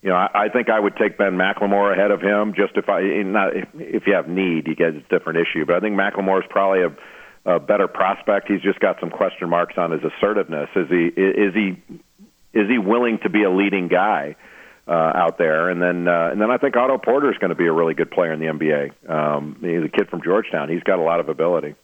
You 0.00 0.10
know, 0.10 0.16
I, 0.16 0.46
I 0.46 0.48
think 0.48 0.70
I 0.70 0.80
would 0.80 0.96
take 0.96 1.18
Ben 1.18 1.34
McLemore 1.34 1.92
ahead 1.92 2.10
of 2.10 2.22
him. 2.22 2.54
Just 2.54 2.76
if 2.76 2.88
I 2.88 3.02
not 3.22 3.54
if, 3.54 3.68
if 3.74 4.06
you 4.06 4.14
have 4.14 4.28
need, 4.28 4.66
you 4.66 4.74
get 4.74 4.88
a 4.88 5.00
different 5.10 5.38
issue. 5.38 5.66
But 5.66 5.76
I 5.76 5.80
think 5.80 5.94
McLemore 5.94 6.40
is 6.42 6.46
probably 6.48 6.82
a, 6.84 7.54
a 7.56 7.60
better 7.60 7.86
prospect. 7.86 8.50
He's 8.50 8.62
just 8.62 8.80
got 8.80 8.98
some 8.98 9.10
question 9.10 9.48
marks 9.48 9.74
on 9.76 9.92
his 9.92 10.00
assertiveness. 10.02 10.70
Is 10.74 10.88
he 10.88 11.06
is 11.06 11.54
he 11.54 11.82
is 12.52 12.68
he 12.68 12.78
willing 12.78 13.18
to 13.22 13.30
be 13.30 13.44
a 13.44 13.50
leading 13.50 13.88
guy? 13.88 14.36
uh, 14.36 14.53
out 14.92 15.38
there. 15.38 15.70
And 15.70 15.80
then 15.82 16.08
uh, 16.08 16.28
and 16.30 16.40
then 16.40 16.50
I 16.50 16.58
think 16.58 16.76
Otto 16.76 16.98
Porter 16.98 17.30
is 17.30 17.38
going 17.38 17.50
to 17.50 17.56
be 17.56 17.66
a 17.66 17.72
really 17.72 17.94
good 17.94 18.10
player 18.10 18.32
in 18.32 18.40
the 18.40 18.46
NBA. 18.46 19.10
Um, 19.10 19.56
he's 19.60 19.84
a 19.84 19.88
kid 19.88 20.08
from 20.08 20.22
Georgetown. 20.22 20.68
He's 20.68 20.82
got 20.82 20.98
a 20.98 21.02
lot 21.02 21.20
of 21.20 21.28
ability. 21.28 21.74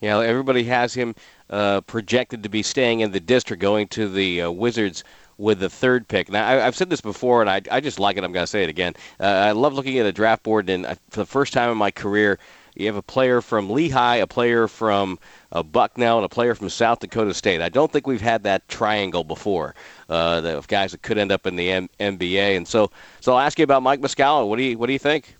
Yeah, 0.00 0.20
everybody 0.20 0.64
has 0.64 0.94
him 0.94 1.14
uh, 1.50 1.80
projected 1.82 2.42
to 2.44 2.48
be 2.48 2.62
staying 2.62 3.00
in 3.00 3.12
the 3.12 3.20
district, 3.20 3.60
going 3.60 3.88
to 3.88 4.08
the 4.08 4.42
uh, 4.42 4.50
Wizards 4.50 5.04
with 5.38 5.58
the 5.58 5.68
third 5.68 6.06
pick. 6.06 6.30
Now, 6.30 6.46
I, 6.46 6.52
have 6.52 6.76
said 6.76 6.90
this 6.90 7.00
before, 7.00 7.40
and 7.40 7.50
I, 7.50 7.62
I 7.70 7.80
just 7.80 7.98
like 7.98 8.16
it. 8.16 8.24
I'm 8.24 8.32
going 8.32 8.44
to 8.44 8.50
say 8.50 8.62
it 8.62 8.68
again. 8.68 8.94
Uh, 9.18 9.24
I 9.24 9.52
love 9.52 9.74
looking 9.74 9.98
at 9.98 10.06
a 10.06 10.12
draft 10.12 10.42
board, 10.44 10.68
and 10.70 10.86
uh, 10.86 10.94
for 11.10 11.20
the 11.20 11.26
first 11.26 11.52
time 11.52 11.70
in 11.70 11.78
my 11.78 11.90
career, 11.90 12.38
you 12.74 12.86
have 12.86 12.96
a 12.96 13.02
player 13.02 13.40
from 13.40 13.70
Lehigh, 13.70 14.16
a 14.16 14.26
player 14.26 14.68
from 14.68 15.18
uh, 15.52 15.62
Bucknell, 15.62 16.16
and 16.16 16.24
a 16.24 16.28
player 16.28 16.54
from 16.54 16.68
South 16.68 17.00
Dakota 17.00 17.34
State. 17.34 17.60
I 17.60 17.68
don't 17.68 17.92
think 17.92 18.06
we've 18.06 18.20
had 18.20 18.42
that 18.44 18.66
triangle 18.68 19.22
before 19.22 19.74
uh, 20.08 20.42
of 20.44 20.66
guys 20.66 20.92
that 20.92 21.02
could 21.02 21.18
end 21.18 21.30
up 21.30 21.46
in 21.46 21.56
the 21.56 21.70
M- 21.70 21.90
NBA. 22.00 22.56
And 22.56 22.66
so, 22.66 22.90
so 23.20 23.32
I'll 23.32 23.40
ask 23.40 23.58
you 23.58 23.64
about 23.64 23.82
Mike 23.82 24.00
Muscala. 24.00 24.48
What 24.48 24.56
do 24.56 24.64
you 24.64 24.78
what 24.78 24.86
do 24.86 24.92
you 24.92 24.98
think? 24.98 25.36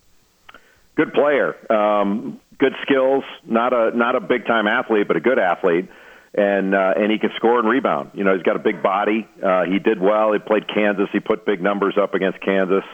Good 0.95 1.15
player, 1.15 1.57
um, 1.73 2.39
good 2.59 2.75
skills. 2.83 3.25
Not 3.45 3.73
a 3.73 3.97
not 3.97 4.15
a 4.15 4.21
big 4.21 4.47
time 4.47 4.67
athlete, 4.67 5.09
but 5.09 5.17
a 5.17 5.21
good 5.21 5.39
athlete. 5.39 5.89
And 6.35 6.75
uh, 6.75 6.95
and 6.97 7.11
he 7.11 7.19
can 7.19 7.31
score 7.37 7.59
and 7.59 7.69
rebound. 7.69 8.11
You 8.15 8.25
know, 8.25 8.35
he's 8.35 8.43
got 8.43 8.57
a 8.57 8.61
big 8.61 8.83
body. 8.83 9.29
Uh, 9.43 9.65
he 9.65 9.79
did 9.79 10.01
well. 10.01 10.33
He 10.33 10.39
played 10.39 10.67
Kansas. 10.69 11.09
He 11.13 11.21
put 11.21 11.45
big 11.45 11.61
numbers 11.61 11.99
up 11.99 12.15
against 12.15 12.41
Kansas. 12.41 12.85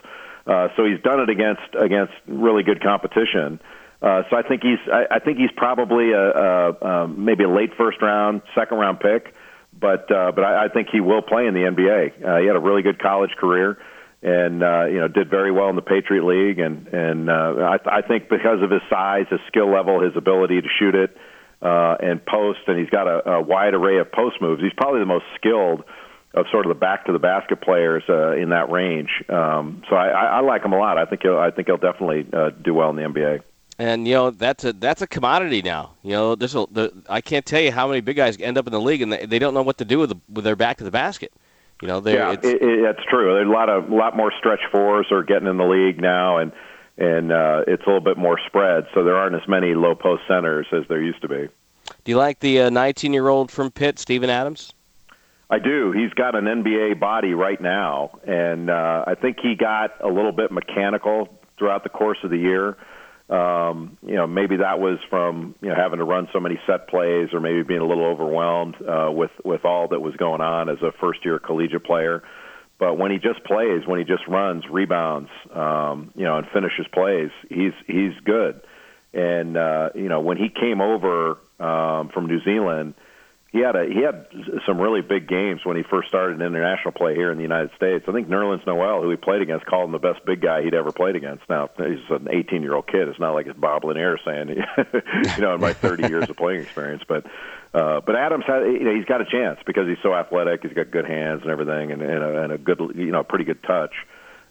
Uh, 0.46 0.68
so 0.76 0.84
he's 0.84 1.00
done 1.02 1.20
it 1.20 1.28
against 1.28 1.62
against 1.78 2.12
really 2.26 2.62
good 2.62 2.82
competition. 2.82 3.60
Uh, 4.00 4.22
so 4.30 4.36
I 4.36 4.42
think 4.42 4.62
he's 4.62 4.78
I, 4.92 5.16
I 5.16 5.18
think 5.18 5.38
he's 5.38 5.50
probably 5.56 6.12
a, 6.12 6.30
a, 6.30 6.70
a 6.72 7.08
maybe 7.08 7.44
a 7.44 7.48
late 7.48 7.74
first 7.76 8.00
round, 8.00 8.42
second 8.54 8.78
round 8.78 9.00
pick, 9.00 9.34
but 9.78 10.10
uh, 10.12 10.30
but 10.32 10.44
I, 10.44 10.66
I 10.66 10.68
think 10.68 10.88
he 10.92 11.00
will 11.00 11.22
play 11.22 11.46
in 11.46 11.54
the 11.54 11.60
NBA. 11.60 12.24
Uh, 12.24 12.40
he 12.40 12.46
had 12.46 12.54
a 12.54 12.60
really 12.60 12.82
good 12.82 13.00
college 13.00 13.32
career, 13.36 13.78
and 14.22 14.62
uh, 14.62 14.84
you 14.86 15.00
know 15.00 15.08
did 15.08 15.28
very 15.30 15.50
well 15.50 15.68
in 15.68 15.74
the 15.74 15.82
Patriot 15.82 16.24
League, 16.24 16.60
and 16.60 16.86
and 16.88 17.28
uh, 17.28 17.76
I, 17.82 17.98
I 17.98 18.02
think 18.02 18.28
because 18.28 18.62
of 18.62 18.70
his 18.70 18.82
size, 18.88 19.26
his 19.30 19.40
skill 19.48 19.72
level, 19.72 20.00
his 20.00 20.16
ability 20.16 20.60
to 20.60 20.68
shoot 20.78 20.94
it 20.94 21.16
uh, 21.60 21.96
and 22.00 22.24
post, 22.24 22.60
and 22.68 22.78
he's 22.78 22.90
got 22.90 23.08
a, 23.08 23.30
a 23.30 23.42
wide 23.42 23.74
array 23.74 23.98
of 23.98 24.12
post 24.12 24.40
moves. 24.40 24.62
He's 24.62 24.72
probably 24.76 25.00
the 25.00 25.06
most 25.06 25.24
skilled 25.34 25.82
of 26.34 26.46
sort 26.52 26.66
of 26.66 26.70
the 26.70 26.78
back 26.78 27.06
to 27.06 27.12
the 27.12 27.18
basket 27.18 27.60
players 27.62 28.04
uh, 28.08 28.36
in 28.36 28.50
that 28.50 28.70
range. 28.70 29.10
Um, 29.28 29.82
so 29.90 29.96
I, 29.96 30.08
I, 30.08 30.24
I 30.24 30.40
like 30.40 30.62
him 30.62 30.72
a 30.72 30.78
lot. 30.78 30.98
I 30.98 31.04
think 31.06 31.22
he'll 31.22 31.38
I 31.38 31.50
think 31.50 31.66
he'll 31.66 31.78
definitely 31.78 32.26
uh, 32.32 32.50
do 32.50 32.74
well 32.74 32.90
in 32.90 32.96
the 32.96 33.02
NBA 33.02 33.42
and 33.78 34.08
you 34.08 34.14
know 34.14 34.30
that's 34.30 34.64
a 34.64 34.72
that's 34.72 35.02
a 35.02 35.06
commodity 35.06 35.62
now. 35.62 35.94
You 36.02 36.12
know, 36.12 36.34
this 36.34 36.54
will. 36.54 36.66
The, 36.66 36.92
I 37.08 37.20
can't 37.20 37.46
tell 37.46 37.60
you 37.60 37.72
how 37.72 37.88
many 37.88 38.00
big 38.00 38.16
guys 38.16 38.36
end 38.40 38.58
up 38.58 38.66
in 38.66 38.72
the 38.72 38.80
league 38.80 39.02
and 39.02 39.12
they, 39.12 39.26
they 39.26 39.38
don't 39.38 39.54
know 39.54 39.62
what 39.62 39.78
to 39.78 39.84
do 39.84 39.98
with 39.98 40.10
the, 40.10 40.16
with 40.28 40.44
their 40.44 40.56
back 40.56 40.78
to 40.78 40.84
the 40.84 40.90
basket. 40.90 41.32
You 41.80 41.86
know, 41.86 42.02
yeah, 42.04 42.32
it's, 42.32 42.44
it, 42.44 42.60
it, 42.60 42.82
that's 42.82 43.04
true. 43.08 43.34
There's 43.34 43.46
a 43.46 43.52
lot 43.52 43.68
of 43.68 43.88
a 43.88 43.94
lot 43.94 44.16
more 44.16 44.32
stretch 44.36 44.60
fours 44.72 45.06
are 45.12 45.22
getting 45.22 45.46
in 45.46 45.58
the 45.58 45.64
league 45.64 46.00
now, 46.00 46.38
and 46.38 46.50
and 46.96 47.30
uh, 47.30 47.62
it's 47.68 47.84
a 47.84 47.86
little 47.86 48.00
bit 48.00 48.18
more 48.18 48.38
spread, 48.46 48.86
so 48.92 49.04
there 49.04 49.16
aren't 49.16 49.36
as 49.36 49.46
many 49.46 49.74
low 49.74 49.94
post 49.94 50.22
centers 50.26 50.66
as 50.72 50.82
there 50.88 51.00
used 51.00 51.22
to 51.22 51.28
be. 51.28 51.48
Do 52.04 52.12
you 52.12 52.16
like 52.16 52.40
the 52.40 52.68
19 52.70 53.10
uh, 53.10 53.12
year 53.12 53.28
old 53.28 53.52
from 53.52 53.70
Pitt, 53.70 54.00
Steven 54.00 54.28
Adams? 54.28 54.74
I 55.50 55.58
do. 55.60 55.92
He's 55.92 56.12
got 56.12 56.34
an 56.34 56.44
NBA 56.44 56.98
body 56.98 57.32
right 57.32 57.60
now, 57.60 58.18
and 58.26 58.68
uh, 58.68 59.04
I 59.06 59.14
think 59.14 59.38
he 59.40 59.54
got 59.54 59.94
a 60.00 60.08
little 60.08 60.32
bit 60.32 60.50
mechanical 60.50 61.28
throughout 61.56 61.84
the 61.84 61.88
course 61.88 62.18
of 62.24 62.30
the 62.30 62.36
year. 62.36 62.76
Um, 63.28 63.98
you 64.06 64.14
know, 64.14 64.26
maybe 64.26 64.56
that 64.56 64.80
was 64.80 64.98
from 65.10 65.54
you 65.60 65.68
know 65.68 65.74
having 65.74 65.98
to 65.98 66.04
run 66.04 66.28
so 66.32 66.40
many 66.40 66.58
set 66.66 66.88
plays, 66.88 67.28
or 67.32 67.40
maybe 67.40 67.62
being 67.62 67.80
a 67.80 67.86
little 67.86 68.06
overwhelmed 68.06 68.76
uh, 68.80 69.10
with 69.12 69.30
with 69.44 69.64
all 69.64 69.88
that 69.88 70.00
was 70.00 70.16
going 70.16 70.40
on 70.40 70.68
as 70.70 70.78
a 70.82 70.92
first 70.92 71.24
year 71.24 71.38
collegiate 71.38 71.84
player. 71.84 72.22
But 72.78 72.96
when 72.96 73.10
he 73.10 73.18
just 73.18 73.44
plays, 73.44 73.86
when 73.86 73.98
he 73.98 74.04
just 74.04 74.26
runs, 74.28 74.64
rebounds, 74.70 75.30
um, 75.52 76.12
you 76.14 76.24
know, 76.24 76.38
and 76.38 76.46
finishes 76.48 76.86
plays, 76.92 77.30
he's 77.50 77.72
he's 77.86 78.12
good. 78.24 78.60
And 79.12 79.56
uh, 79.56 79.90
you 79.94 80.08
know, 80.08 80.20
when 80.20 80.36
he 80.36 80.48
came 80.48 80.80
over 80.80 81.38
um, 81.60 82.08
from 82.08 82.26
New 82.26 82.42
Zealand, 82.44 82.94
he 83.50 83.60
had 83.60 83.76
a 83.76 83.86
he 83.86 84.02
had 84.02 84.26
some 84.66 84.78
really 84.78 85.00
big 85.00 85.26
games 85.26 85.64
when 85.64 85.76
he 85.76 85.82
first 85.82 86.08
started 86.08 86.40
international 86.40 86.92
play 86.92 87.14
here 87.14 87.32
in 87.32 87.38
the 87.38 87.42
United 87.42 87.70
States. 87.76 88.04
I 88.06 88.12
think 88.12 88.28
Nerlens 88.28 88.66
Noel, 88.66 89.00
who 89.00 89.08
he 89.08 89.16
played 89.16 89.40
against, 89.40 89.64
called 89.64 89.86
him 89.86 89.92
the 89.92 89.98
best 89.98 90.22
big 90.26 90.42
guy 90.42 90.62
he'd 90.62 90.74
ever 90.74 90.92
played 90.92 91.16
against. 91.16 91.48
Now 91.48 91.70
he's 91.76 92.04
an 92.10 92.28
18 92.30 92.62
year 92.62 92.74
old 92.74 92.86
kid. 92.86 93.08
It's 93.08 93.18
not 93.18 93.32
like 93.32 93.46
it's 93.46 93.58
Bob 93.58 93.84
Lanier 93.84 94.18
saying, 94.22 94.48
you 95.36 95.42
know, 95.42 95.54
in 95.54 95.62
my 95.62 95.72
30 95.72 96.08
years 96.08 96.28
of 96.28 96.36
playing 96.36 96.60
experience. 96.60 97.02
But 97.08 97.24
uh, 97.72 98.02
but 98.04 98.16
Adams 98.16 98.44
had 98.46 98.64
you 98.64 98.80
know 98.80 98.94
he's 98.94 99.06
got 99.06 99.22
a 99.22 99.26
chance 99.26 99.58
because 99.66 99.88
he's 99.88 100.02
so 100.02 100.12
athletic. 100.14 100.62
He's 100.62 100.74
got 100.74 100.90
good 100.90 101.06
hands 101.06 101.40
and 101.40 101.50
everything, 101.50 101.90
and, 101.90 102.02
and, 102.02 102.22
a, 102.22 102.42
and 102.42 102.52
a 102.52 102.58
good 102.58 102.78
you 102.96 103.12
know 103.12 103.24
pretty 103.24 103.44
good 103.44 103.62
touch. 103.62 103.94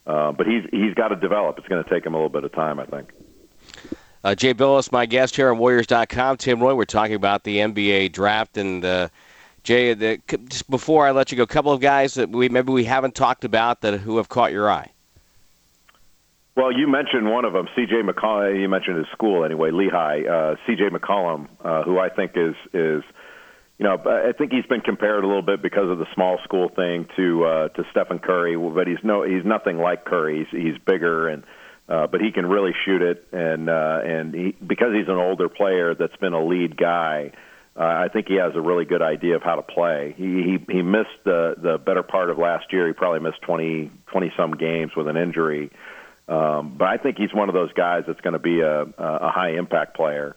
Uh, 0.08 0.32
but 0.32 0.48
he's 0.48 0.64
he's 0.72 0.96
got 0.96 1.10
to 1.10 1.16
develop. 1.16 1.60
It's 1.60 1.68
going 1.68 1.84
to 1.84 1.90
take 1.90 2.04
him 2.04 2.16
a 2.16 2.18
little 2.18 2.30
bit 2.30 2.46
of 2.46 2.52
time, 2.52 2.80
I 2.80 2.86
think. 2.86 3.12
Uh, 4.24 4.36
Jay 4.36 4.54
Bilas, 4.54 4.92
my 4.92 5.06
guest 5.06 5.36
here 5.36 5.52
on 5.52 5.58
Warriors.com. 5.58 6.38
Tim 6.38 6.62
Roye, 6.62 6.76
we're 6.76 6.86
talking 6.86 7.16
about 7.16 7.44
the 7.44 7.58
NBA 7.58 8.12
draft. 8.12 8.58
And 8.58 8.84
uh, 8.84 9.10
Jay, 9.64 9.94
the, 9.94 10.20
just 10.48 10.70
before 10.70 11.06
I 11.06 11.12
let 11.12 11.32
you 11.32 11.38
go, 11.38 11.44
a 11.44 11.48
couple 11.48 11.72
of 11.72 11.82
guys 11.82 12.16
that 12.16 12.30
we 12.30 12.50
maybe 12.50 12.72
we 12.72 12.84
haven't 12.84 13.16
talked 13.16 13.46
about 13.46 13.82
that 13.82 14.00
who 14.00 14.18
have 14.18 14.30
caught 14.30 14.52
your 14.52 14.70
eye. 14.70 14.92
Well, 16.56 16.72
you 16.72 16.88
mentioned 16.88 17.30
one 17.30 17.46
of 17.46 17.54
them, 17.54 17.68
C.J. 17.76 18.02
McCollum. 18.02 18.60
You 18.60 18.68
mentioned 18.68 18.98
his 18.98 19.06
school 19.12 19.46
anyway, 19.46 19.70
Lehigh. 19.70 20.24
Uh, 20.24 20.56
C.J. 20.66 20.90
McCollum, 20.90 21.48
uh, 21.64 21.84
who 21.84 22.00
I 22.00 22.10
think 22.10 22.32
is 22.34 22.56
is, 22.74 23.04
you 23.78 23.84
know, 23.84 24.02
I 24.04 24.32
think 24.36 24.52
he's 24.52 24.66
been 24.66 24.82
compared 24.82 25.24
a 25.24 25.28
little 25.28 25.44
bit 25.44 25.62
because 25.62 25.92
of 25.92 26.00
the 26.00 26.08
small 26.16 26.40
school 26.44 26.70
thing 26.70 27.08
to 27.16 27.46
uh, 27.46 27.68
to 27.70 27.84
Stephen 27.92 28.18
Curry, 28.18 28.58
but 28.58 28.88
he's 28.88 28.98
no 29.04 29.22
he's 29.22 29.46
nothing 29.46 29.78
like 29.78 30.06
Curry. 30.06 30.48
He's, 30.52 30.64
he's 30.64 30.78
bigger 30.84 31.28
and 31.28 31.44
uh, 31.90 32.08
but 32.08 32.22
he 32.22 32.32
can 32.32 32.46
really 32.46 32.74
shoot 32.86 33.02
it, 33.02 33.26
and 33.32 33.70
uh, 33.70 34.00
and 34.04 34.34
he, 34.34 34.56
because 34.66 34.94
he's 34.94 35.08
an 35.08 35.16
older 35.16 35.50
player 35.50 35.96
that's 35.96 36.16
been 36.18 36.34
a 36.34 36.46
lead 36.46 36.76
guy, 36.76 37.32
uh, 37.80 37.84
I 37.84 38.10
think 38.12 38.28
he 38.28 38.36
has 38.36 38.54
a 38.56 38.62
really 38.62 38.86
good 38.86 39.02
idea 39.02 39.36
of 39.36 39.44
how 39.44 39.56
to 39.56 39.62
play. 39.62 40.14
He 40.18 40.24
he, 40.24 40.74
he 40.74 40.82
missed 40.82 41.24
the 41.24 41.56
the 41.58 41.78
better 41.78 42.04
part 42.04 42.30
of 42.30 42.38
last 42.38 42.74
year. 42.74 42.88
He 42.88 42.94
probably 42.94 43.22
missed 43.22 43.42
20 43.44 43.92
20 44.08 44.34
some 44.36 44.52
games 44.52 44.92
with 44.98 45.08
an 45.08 45.16
injury, 45.16 45.72
um, 46.28 46.76
but 46.78 46.90
I 46.90 46.98
think 46.98 47.18
he's 47.18 47.34
one 47.34 47.48
of 47.48 47.56
those 47.56 47.72
guys 47.74 48.04
that's 48.06 48.22
going 48.22 48.34
to 48.34 48.40
be 48.40 48.60
a 48.60 48.82
a 48.82 49.32
high 49.32 49.52
impact 49.52 49.96
player. 49.96 50.36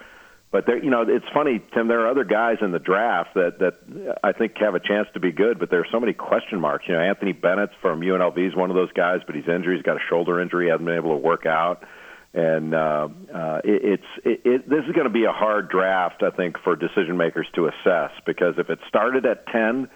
But 0.53 0.67
there, 0.67 0.83
you 0.83 0.91
know, 0.91 1.03
it's 1.07 1.29
funny, 1.33 1.63
Tim. 1.73 1.87
There 1.87 2.01
are 2.01 2.09
other 2.09 2.25
guys 2.25 2.57
in 2.61 2.73
the 2.73 2.81
draft 2.81 3.35
that 3.35 3.61
that 3.61 4.19
I 4.25 4.33
think 4.33 4.59
have 4.59 4.75
a 4.75 4.81
chance 4.81 5.07
to 5.15 5.21
be 5.21 5.31
good, 5.31 5.61
but 5.61 5.71
there 5.71 5.79
are 5.79 5.87
so 5.93 6.01
many 6.01 6.13
question 6.13 6.61
marks. 6.61 6.87
You 6.89 6.95
know, 6.95 7.01
Anthony 7.01 7.33
Bennett 7.33 7.71
from 7.81 8.01
UNLV 8.01 8.49
is 8.49 8.57
one 8.57 8.69
of 8.69 8.75
those 8.75 8.91
guys, 8.93 9.21
but 9.27 9.37
he's 9.37 9.47
injured. 9.47 9.77
He's 9.77 9.85
got 9.85 9.97
a 9.97 10.05
shoulder 10.09 10.41
injury. 10.41 10.69
Hasn't 10.69 10.87
been 10.87 10.97
able 10.97 11.11
to 11.11 11.23
work 11.23 11.47
out, 11.47 11.85
and 12.35 12.75
uh, 12.75 13.09
uh, 13.33 13.61
it, 13.63 13.85
it's 13.85 14.25
it, 14.25 14.41
it, 14.45 14.69
this 14.69 14.85
is 14.87 14.93
going 14.93 15.07
to 15.07 15.13
be 15.13 15.25
a 15.25 15.33
hard 15.33 15.69
draft, 15.69 16.25
I 16.25 16.31
think, 16.31 16.57
for 16.65 16.75
decision 16.75 17.17
makers 17.17 17.47
to 17.55 17.69
assess 17.69 18.11
because 18.27 18.55
if 18.59 18.71
it 18.71 18.81
started 18.89 19.27
at 19.27 19.47
ten. 19.47 19.89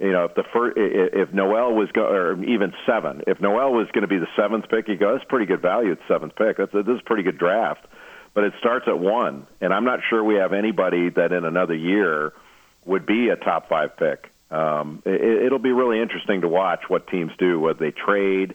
You 0.00 0.10
know, 0.10 0.24
if 0.24 0.34
the 0.34 0.42
first, 0.52 0.76
if 0.76 1.32
Noel 1.32 1.72
was 1.72 1.88
go, 1.92 2.02
or 2.02 2.44
even 2.44 2.74
seven, 2.84 3.22
if 3.28 3.40
Noel 3.40 3.72
was 3.72 3.86
going 3.92 4.02
to 4.02 4.08
be 4.08 4.18
the 4.18 4.26
seventh 4.34 4.68
pick, 4.68 4.88
you 4.88 4.96
go, 4.96 5.12
that's 5.12 5.24
pretty 5.28 5.46
good 5.46 5.62
value 5.62 5.92
at 5.92 5.98
seventh 6.08 6.34
pick. 6.34 6.56
That's 6.56 6.72
this 6.72 6.84
is 6.84 7.00
a 7.00 7.04
pretty 7.04 7.22
good 7.22 7.38
draft 7.38 7.86
but 8.34 8.44
it 8.44 8.52
starts 8.58 8.86
at 8.88 8.98
one, 8.98 9.46
and 9.60 9.72
I'm 9.72 9.84
not 9.84 10.00
sure 10.10 10.22
we 10.22 10.34
have 10.36 10.52
anybody 10.52 11.10
that 11.10 11.32
in 11.32 11.44
another 11.44 11.74
year 11.74 12.32
would 12.84 13.06
be 13.06 13.28
a 13.28 13.36
top 13.36 13.68
five 13.68 13.96
pick. 13.96 14.30
Um, 14.50 15.02
it, 15.06 15.46
it'll 15.46 15.58
be 15.58 15.72
really 15.72 16.00
interesting 16.00 16.42
to 16.42 16.48
watch 16.48 16.82
what 16.88 17.06
teams 17.06 17.32
do, 17.38 17.58
whether 17.60 17.78
they 17.78 17.92
trade, 17.92 18.54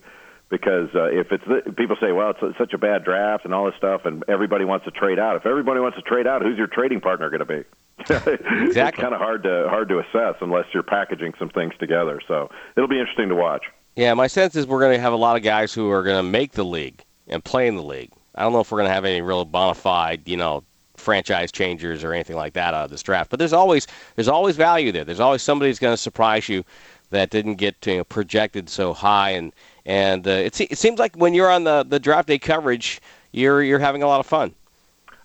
because 0.49 0.89
uh, 0.95 1.05
if 1.05 1.31
it's 1.31 1.43
the, 1.45 1.71
people 1.73 1.95
say, 2.01 2.11
well, 2.11 2.33
it's 2.41 2.57
such 2.57 2.73
a 2.73 2.77
bad 2.77 3.03
draft 3.03 3.45
and 3.45 3.53
all 3.53 3.65
this 3.65 3.75
stuff, 3.77 4.01
and 4.05 4.23
everybody 4.27 4.65
wants 4.65 4.85
to 4.85 4.91
trade 4.91 5.19
out. 5.19 5.35
If 5.35 5.45
everybody 5.45 5.79
wants 5.79 5.97
to 5.97 6.03
trade 6.03 6.27
out, 6.27 6.41
who's 6.41 6.57
your 6.57 6.67
trading 6.67 7.01
partner 7.01 7.29
going 7.29 7.39
to 7.39 7.45
be? 7.45 7.63
exactly. 7.99 8.33
it's 8.33 8.97
kind 8.97 9.13
of 9.13 9.19
hard 9.19 9.43
to 9.43 9.67
hard 9.69 9.89
to 9.89 9.99
assess 9.99 10.35
unless 10.41 10.65
you're 10.73 10.83
packaging 10.83 11.33
some 11.37 11.49
things 11.49 11.73
together. 11.79 12.21
So 12.27 12.49
it'll 12.75 12.87
be 12.87 12.99
interesting 12.99 13.29
to 13.29 13.35
watch. 13.35 13.65
Yeah, 13.95 14.13
my 14.13 14.27
sense 14.27 14.55
is 14.55 14.65
we're 14.65 14.79
going 14.79 14.95
to 14.95 15.01
have 15.01 15.13
a 15.13 15.17
lot 15.17 15.35
of 15.35 15.43
guys 15.43 15.73
who 15.73 15.89
are 15.91 16.03
going 16.03 16.17
to 16.17 16.23
make 16.23 16.53
the 16.53 16.63
league 16.63 17.03
and 17.27 17.43
play 17.43 17.67
in 17.67 17.75
the 17.75 17.83
league. 17.83 18.11
I 18.39 18.43
don't 18.43 18.53
know 18.53 18.61
if 18.61 18.71
we're 18.71 18.77
going 18.77 18.89
to 18.89 18.93
have 18.93 19.03
any 19.03 19.21
real 19.21 19.43
bona 19.43 19.73
fide, 19.73 20.21
you 20.25 20.37
know, 20.37 20.63
franchise 20.95 21.51
changers 21.51 22.05
or 22.05 22.13
anything 22.13 22.37
like 22.37 22.53
that 22.53 22.73
out 22.73 22.85
of 22.85 22.89
this 22.89 23.03
draft. 23.03 23.29
But 23.29 23.37
there's 23.37 23.53
always 23.53 23.85
there's 24.15 24.29
always 24.29 24.55
value 24.55 24.93
there. 24.93 25.03
There's 25.03 25.19
always 25.19 25.41
somebody 25.41 25.69
who's 25.69 25.79
going 25.79 25.93
to 25.93 25.97
surprise 25.97 26.47
you 26.47 26.63
that 27.09 27.31
didn't 27.31 27.55
get 27.55 27.85
you 27.85 27.97
know, 27.97 28.03
projected 28.05 28.69
so 28.69 28.93
high. 28.93 29.31
And 29.31 29.51
and 29.85 30.25
uh, 30.25 30.31
it, 30.31 30.59
it 30.61 30.77
seems 30.77 30.99
like 30.99 31.17
when 31.17 31.33
you're 31.33 31.51
on 31.51 31.65
the, 31.65 31.83
the 31.87 31.99
draft 31.99 32.29
day 32.29 32.39
coverage, 32.39 33.01
you're 33.33 33.61
you're 33.61 33.79
having 33.79 34.03
a 34.03 34.07
lot 34.07 34.21
of 34.21 34.25
fun. 34.25 34.55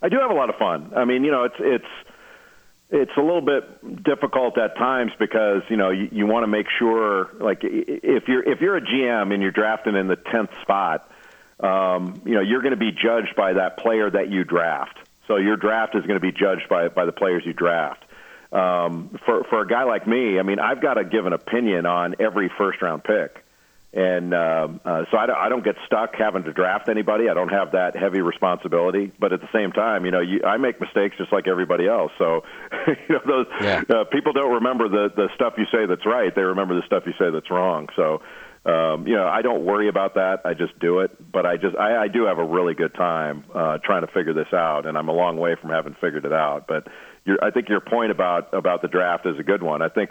I 0.02 0.09
do 0.09 0.18
have 0.18 0.30
a 0.30 0.35
lot 0.35 0.50
of 0.50 0.56
fun. 0.56 0.92
I 0.97 1.04
mean, 1.04 1.23
you 1.23 1.30
know, 1.30 1.44
it's 1.44 1.56
it's 1.61 1.85
it's 2.90 3.16
a 3.16 3.21
little 3.21 3.40
bit 3.40 4.02
difficult 4.02 4.59
at 4.59 4.76
times 4.76 5.12
because 5.21 5.62
you 5.68 5.76
know 5.76 5.90
you, 5.90 6.09
you 6.11 6.26
want 6.26 6.42
to 6.42 6.49
make 6.49 6.66
sure 6.78 7.30
like 7.38 7.61
if 7.62 8.26
you're 8.26 8.42
if 8.42 8.61
you're 8.61 8.76
a 8.76 8.83
GM 8.83 9.33
and 9.33 9.40
you're 9.40 9.52
drafting 9.52 9.94
in 9.94 10.09
the 10.09 10.16
tenth 10.16 10.50
spot 10.62 11.09
um, 11.61 12.23
you 12.25 12.34
know, 12.34 12.40
you're 12.40 12.62
going 12.62 12.73
to 12.73 12.76
be 12.76 12.92
judged 12.92 13.37
by 13.37 13.54
that 13.54 13.78
player 13.78 14.11
that 14.11 14.30
you 14.30 14.44
draft. 14.44 14.99
So 15.28 15.37
your 15.37 15.56
draft 15.56 15.94
is 15.94 16.02
going 16.02 16.20
to 16.20 16.20
be 16.20 16.32
judged 16.32 16.68
by 16.68 16.88
by 16.88 17.04
the 17.04 17.12
players 17.12 17.42
you 17.46 17.52
draft. 17.52 18.04
Um, 18.52 19.18
for 19.25 19.44
for 19.44 19.62
a 19.62 19.66
guy 19.66 19.84
like 19.84 20.06
me, 20.06 20.38
I 20.38 20.42
mean, 20.42 20.58
I've 20.58 20.80
got 20.80 20.94
to 20.94 21.04
give 21.04 21.26
an 21.26 21.32
opinion 21.32 21.87
on 21.87 22.16
every 22.20 22.50
first 22.56 22.82
round 22.82 23.04
pick, 23.04 23.43
and 23.94 24.34
um, 24.34 24.80
uh, 24.84 25.04
so 25.10 25.16
I 25.16 25.26
don't, 25.26 25.36
I 25.36 25.48
don't 25.48 25.64
get 25.64 25.76
stuck 25.86 26.14
having 26.16 26.42
to 26.44 26.52
draft 26.52 26.88
anybody. 26.88 27.28
I 27.28 27.34
don't 27.34 27.50
have 27.50 27.72
that 27.72 27.96
heavy 27.96 28.20
responsibility. 28.20 29.12
But 29.18 29.32
at 29.32 29.40
the 29.40 29.48
same 29.52 29.70
time, 29.70 30.04
you 30.04 30.10
know, 30.10 30.20
you, 30.20 30.42
I 30.44 30.56
make 30.56 30.80
mistakes 30.80 31.16
just 31.16 31.32
like 31.32 31.46
everybody 31.46 31.86
else. 31.86 32.10
So, 32.18 32.42
you 32.88 33.14
know, 33.14 33.20
those 33.26 33.46
yeah. 33.60 33.82
uh, 33.88 34.04
people 34.04 34.32
don't 34.32 34.54
remember 34.54 34.88
the 34.88 35.12
the 35.14 35.28
stuff 35.34 35.54
you 35.58 35.66
say 35.72 35.86
that's 35.86 36.04
right. 36.04 36.34
They 36.34 36.42
remember 36.42 36.74
the 36.74 36.86
stuff 36.86 37.04
you 37.06 37.12
say 37.18 37.30
that's 37.30 37.50
wrong. 37.50 37.88
So 37.94 38.20
um, 38.66 39.06
you 39.06 39.14
know, 39.14 39.26
I 39.26 39.42
don't 39.42 39.64
worry 39.64 39.88
about 39.88 40.14
that. 40.14 40.40
I 40.44 40.54
just 40.54 40.78
do 40.78 41.00
it. 41.00 41.10
But 41.30 41.44
I 41.44 41.56
just, 41.56 41.76
I, 41.76 42.04
I 42.04 42.08
do 42.08 42.24
have 42.24 42.38
a 42.38 42.44
really 42.44 42.74
good 42.74 42.94
time 42.94 43.44
uh, 43.54 43.78
trying 43.84 44.06
to 44.06 44.12
figure 44.12 44.32
this 44.32 44.52
out, 44.52 44.86
and 44.86 44.96
I'm 44.96 45.08
a 45.08 45.12
long 45.12 45.36
way 45.36 45.54
from 45.60 45.70
having 45.70 45.94
figured 46.00 46.24
it 46.24 46.32
out. 46.32 46.66
But 46.66 46.88
your, 47.26 47.42
I 47.44 47.50
think 47.50 47.68
your 47.68 47.80
point 47.80 48.10
about 48.10 48.54
about 48.54 48.80
the 48.80 48.88
draft 48.88 49.26
is 49.26 49.38
a 49.38 49.42
good 49.42 49.62
one. 49.62 49.82
I 49.82 49.88
think 49.88 50.10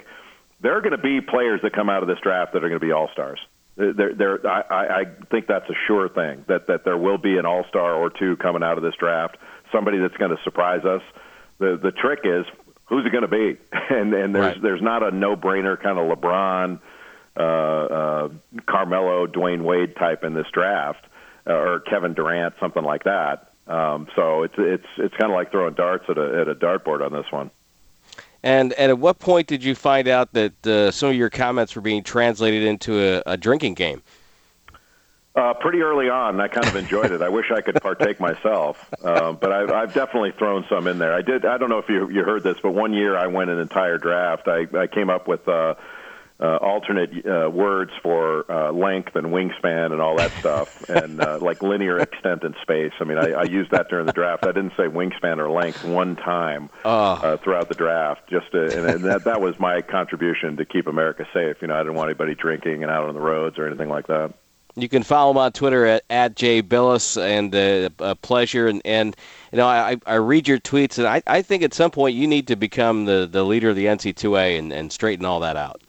there 0.62 0.78
are 0.78 0.82
going 0.82 0.92
to 0.92 1.02
be 1.02 1.20
players 1.20 1.62
that 1.64 1.74
come 1.74 1.90
out 1.90 2.04
of 2.04 2.08
this 2.08 2.20
draft 2.22 2.54
that 2.54 2.64
are 2.64 2.70
going 2.70 2.80
to 2.80 2.86
be 2.86 2.92
all 2.92 3.10
stars. 3.12 3.40
There, 3.76 4.14
there, 4.14 4.48
I, 4.48 5.02
I 5.02 5.06
think 5.32 5.48
that's 5.48 5.68
a 5.70 5.74
sure 5.88 6.08
thing 6.08 6.46
that 6.48 6.68
that 6.68 6.86
there 6.86 6.98
will 6.98 7.18
be 7.18 7.38
an 7.38 7.46
all 7.46 7.66
star 7.70 7.96
or 7.96 8.12
two 8.12 8.38
coming 8.38 8.62
out 8.62 8.78
of 8.78 8.84
this 8.84 8.94
draft. 9.00 9.38
Somebody 9.72 9.98
that's 9.98 10.16
going 10.18 10.30
to 10.30 10.38
surprise 10.44 10.86
us. 10.86 11.02
The 11.58 11.80
the 11.82 11.92
trick 11.92 12.20
is 12.24 12.46
who's 12.86 13.06
it 13.06 13.12
going 13.12 13.24
to 13.24 13.28
be, 13.28 13.58
and 13.90 14.14
and 14.14 14.36
there's 14.36 14.56
right. 14.56 14.62
there's 14.62 14.82
not 14.82 15.02
a 15.02 15.10
no 15.10 15.36
brainer 15.36 15.82
kind 15.82 15.98
of 15.98 16.18
LeBron 16.18 16.80
uh, 17.36 17.42
uh, 17.42 18.30
Carmelo, 18.68 19.28
Dwyane 19.28 19.64
Wade 19.64 19.96
type 19.96 20.24
in 20.24 20.34
this 20.34 20.46
draft, 20.54 21.04
uh, 21.48 21.54
or 21.54 21.80
Kevin 21.80 22.14
Durant, 22.14 22.54
something 22.60 22.84
like 22.84 23.06
that. 23.06 23.52
Um, 23.66 24.08
so 24.16 24.44
it's 24.44 24.56
it's 24.58 24.86
it's 24.98 25.16
kind 25.16 25.32
of 25.32 25.36
like 25.36 25.52
throwing 25.52 25.74
darts 25.74 26.06
at 26.10 26.18
a 26.18 26.42
at 26.42 26.48
a 26.48 26.56
dartboard 26.56 27.04
on 27.04 27.14
this 27.14 27.26
one. 27.32 27.50
And 28.44 28.74
and 28.74 28.92
at 28.92 29.00
what 29.00 29.20
point 29.20 29.48
did 29.48 29.64
you 29.64 29.74
find 29.74 30.08
out 30.08 30.34
that 30.34 30.68
uh, 30.68 30.92
some 30.92 31.10
of 31.10 31.16
your 31.16 31.30
comments 31.30 31.76
were 31.76 31.82
being 31.82 32.04
translated 32.04 32.64
into 32.64 33.00
a, 33.00 33.24
a 33.26 33.38
drinking 33.38 33.76
game? 33.76 34.04
Uh, 35.36 35.52
pretty 35.52 35.82
early 35.82 36.10
on, 36.10 36.40
I 36.40 36.48
kind 36.48 36.68
of 36.68 36.76
enjoyed 36.76 37.12
it. 37.12 37.24
I 37.24 37.30
wish 37.30 37.50
I 37.50 37.62
could 37.62 37.82
partake 37.82 38.20
myself, 38.20 38.94
uh, 39.04 39.32
but 39.32 39.52
I've, 39.52 39.72
I've 39.72 39.92
definitely 39.92 40.32
thrown 40.32 40.64
some 40.70 40.86
in 40.88 41.00
there. 41.00 41.12
I 41.12 41.24
did. 41.24 41.44
I 41.44 41.58
don't 41.58 41.70
know 41.70 41.80
if 41.80 41.90
you 41.90 42.08
you 42.10 42.24
heard 42.24 42.44
this, 42.44 42.58
but 42.62 42.72
one 42.76 42.94
year 42.94 43.18
I 43.18 43.26
went 43.28 43.50
an 43.50 43.58
entire 43.58 43.98
draft. 43.98 44.48
I, 44.48 44.68
I 44.78 44.86
came 44.86 45.10
up 45.10 45.28
with 45.28 45.48
uh, 45.48 45.74
uh, 46.40 46.58
alternate 46.58 47.26
uh, 47.26 47.50
words 47.50 47.92
for 48.02 48.50
uh, 48.52 48.72
length 48.72 49.16
and 49.16 49.28
wingspan 49.28 49.92
and 49.92 50.02
all 50.02 50.18
that 50.18 50.32
stuff, 50.40 50.90
and 50.90 51.22
uh, 51.22 51.40
like 51.42 51.62
linear 51.62 52.00
extent 52.00 52.44
and 52.44 52.56
space. 52.62 52.92
I 53.00 53.04
mean, 53.04 53.18
I, 53.18 53.32
I 53.32 53.44
used 53.44 53.72
that 53.72 53.90
during 53.90 54.06
the 54.06 54.14
draft. 54.14 54.46
I 54.46 54.52
didn't 54.52 54.74
say 54.76 54.84
wingspan 54.84 55.38
or 55.38 55.50
length 55.50 55.84
one 55.84 56.16
time 56.16 56.70
ah. 56.86 57.22
uh, 57.22 57.38
throughout 57.38 57.70
the 57.70 57.76
draft. 57.76 58.30
Just 58.30 58.52
to, 58.52 58.64
and, 58.64 58.90
and 58.90 59.06
that 59.06 59.26
that 59.26 59.42
was 59.42 59.60
my 59.60 59.82
contribution 59.82 60.58
to 60.58 60.66
keep 60.66 60.88
America 60.88 61.28
safe. 61.34 61.58
You 61.62 61.68
know, 61.68 61.76
I 61.76 61.80
didn't 61.80 61.96
want 61.96 62.10
anybody 62.10 62.36
drinking 62.36 62.84
and 62.84 62.92
out 62.92 63.08
on 63.08 63.14
the 63.14 63.22
roads 63.22 63.58
or 63.58 63.68
anything 63.68 63.90
like 63.90 64.08
that. 64.08 64.34
You 64.76 64.90
can 64.90 65.04
follow 65.04 65.32
him 65.32 65.38
on 65.38 65.52
Twitter 65.52 65.86
at, 65.86 66.04
at 66.10 66.36
JayBilas, 66.36 67.22
and 67.22 67.54
uh, 67.54 67.90
a 68.00 68.16
pleasure. 68.16 68.68
And, 68.68 68.82
and 68.84 69.16
you 69.52 69.58
know, 69.58 69.68
I, 69.68 69.98
I 70.06 70.16
read 70.16 70.48
your 70.48 70.58
tweets, 70.58 70.98
and 70.98 71.06
I, 71.06 71.22
I 71.28 71.44
think 71.44 71.62
at 71.62 71.76
some 71.76 71.92
point 71.92 72.16
you 72.16 72.26
need 72.26 72.48
to 72.48 72.56
become 72.56 73.06
the, 73.06 73.28
the 73.32 73.44
leader 73.44 73.70
of 73.70 73.76
the 73.76 73.86
NC2A 73.86 74.58
and, 74.58 74.74
and 74.74 74.92
straighten 74.92 75.26
all 75.26 75.42
that 75.42 75.58
out. 75.58 75.82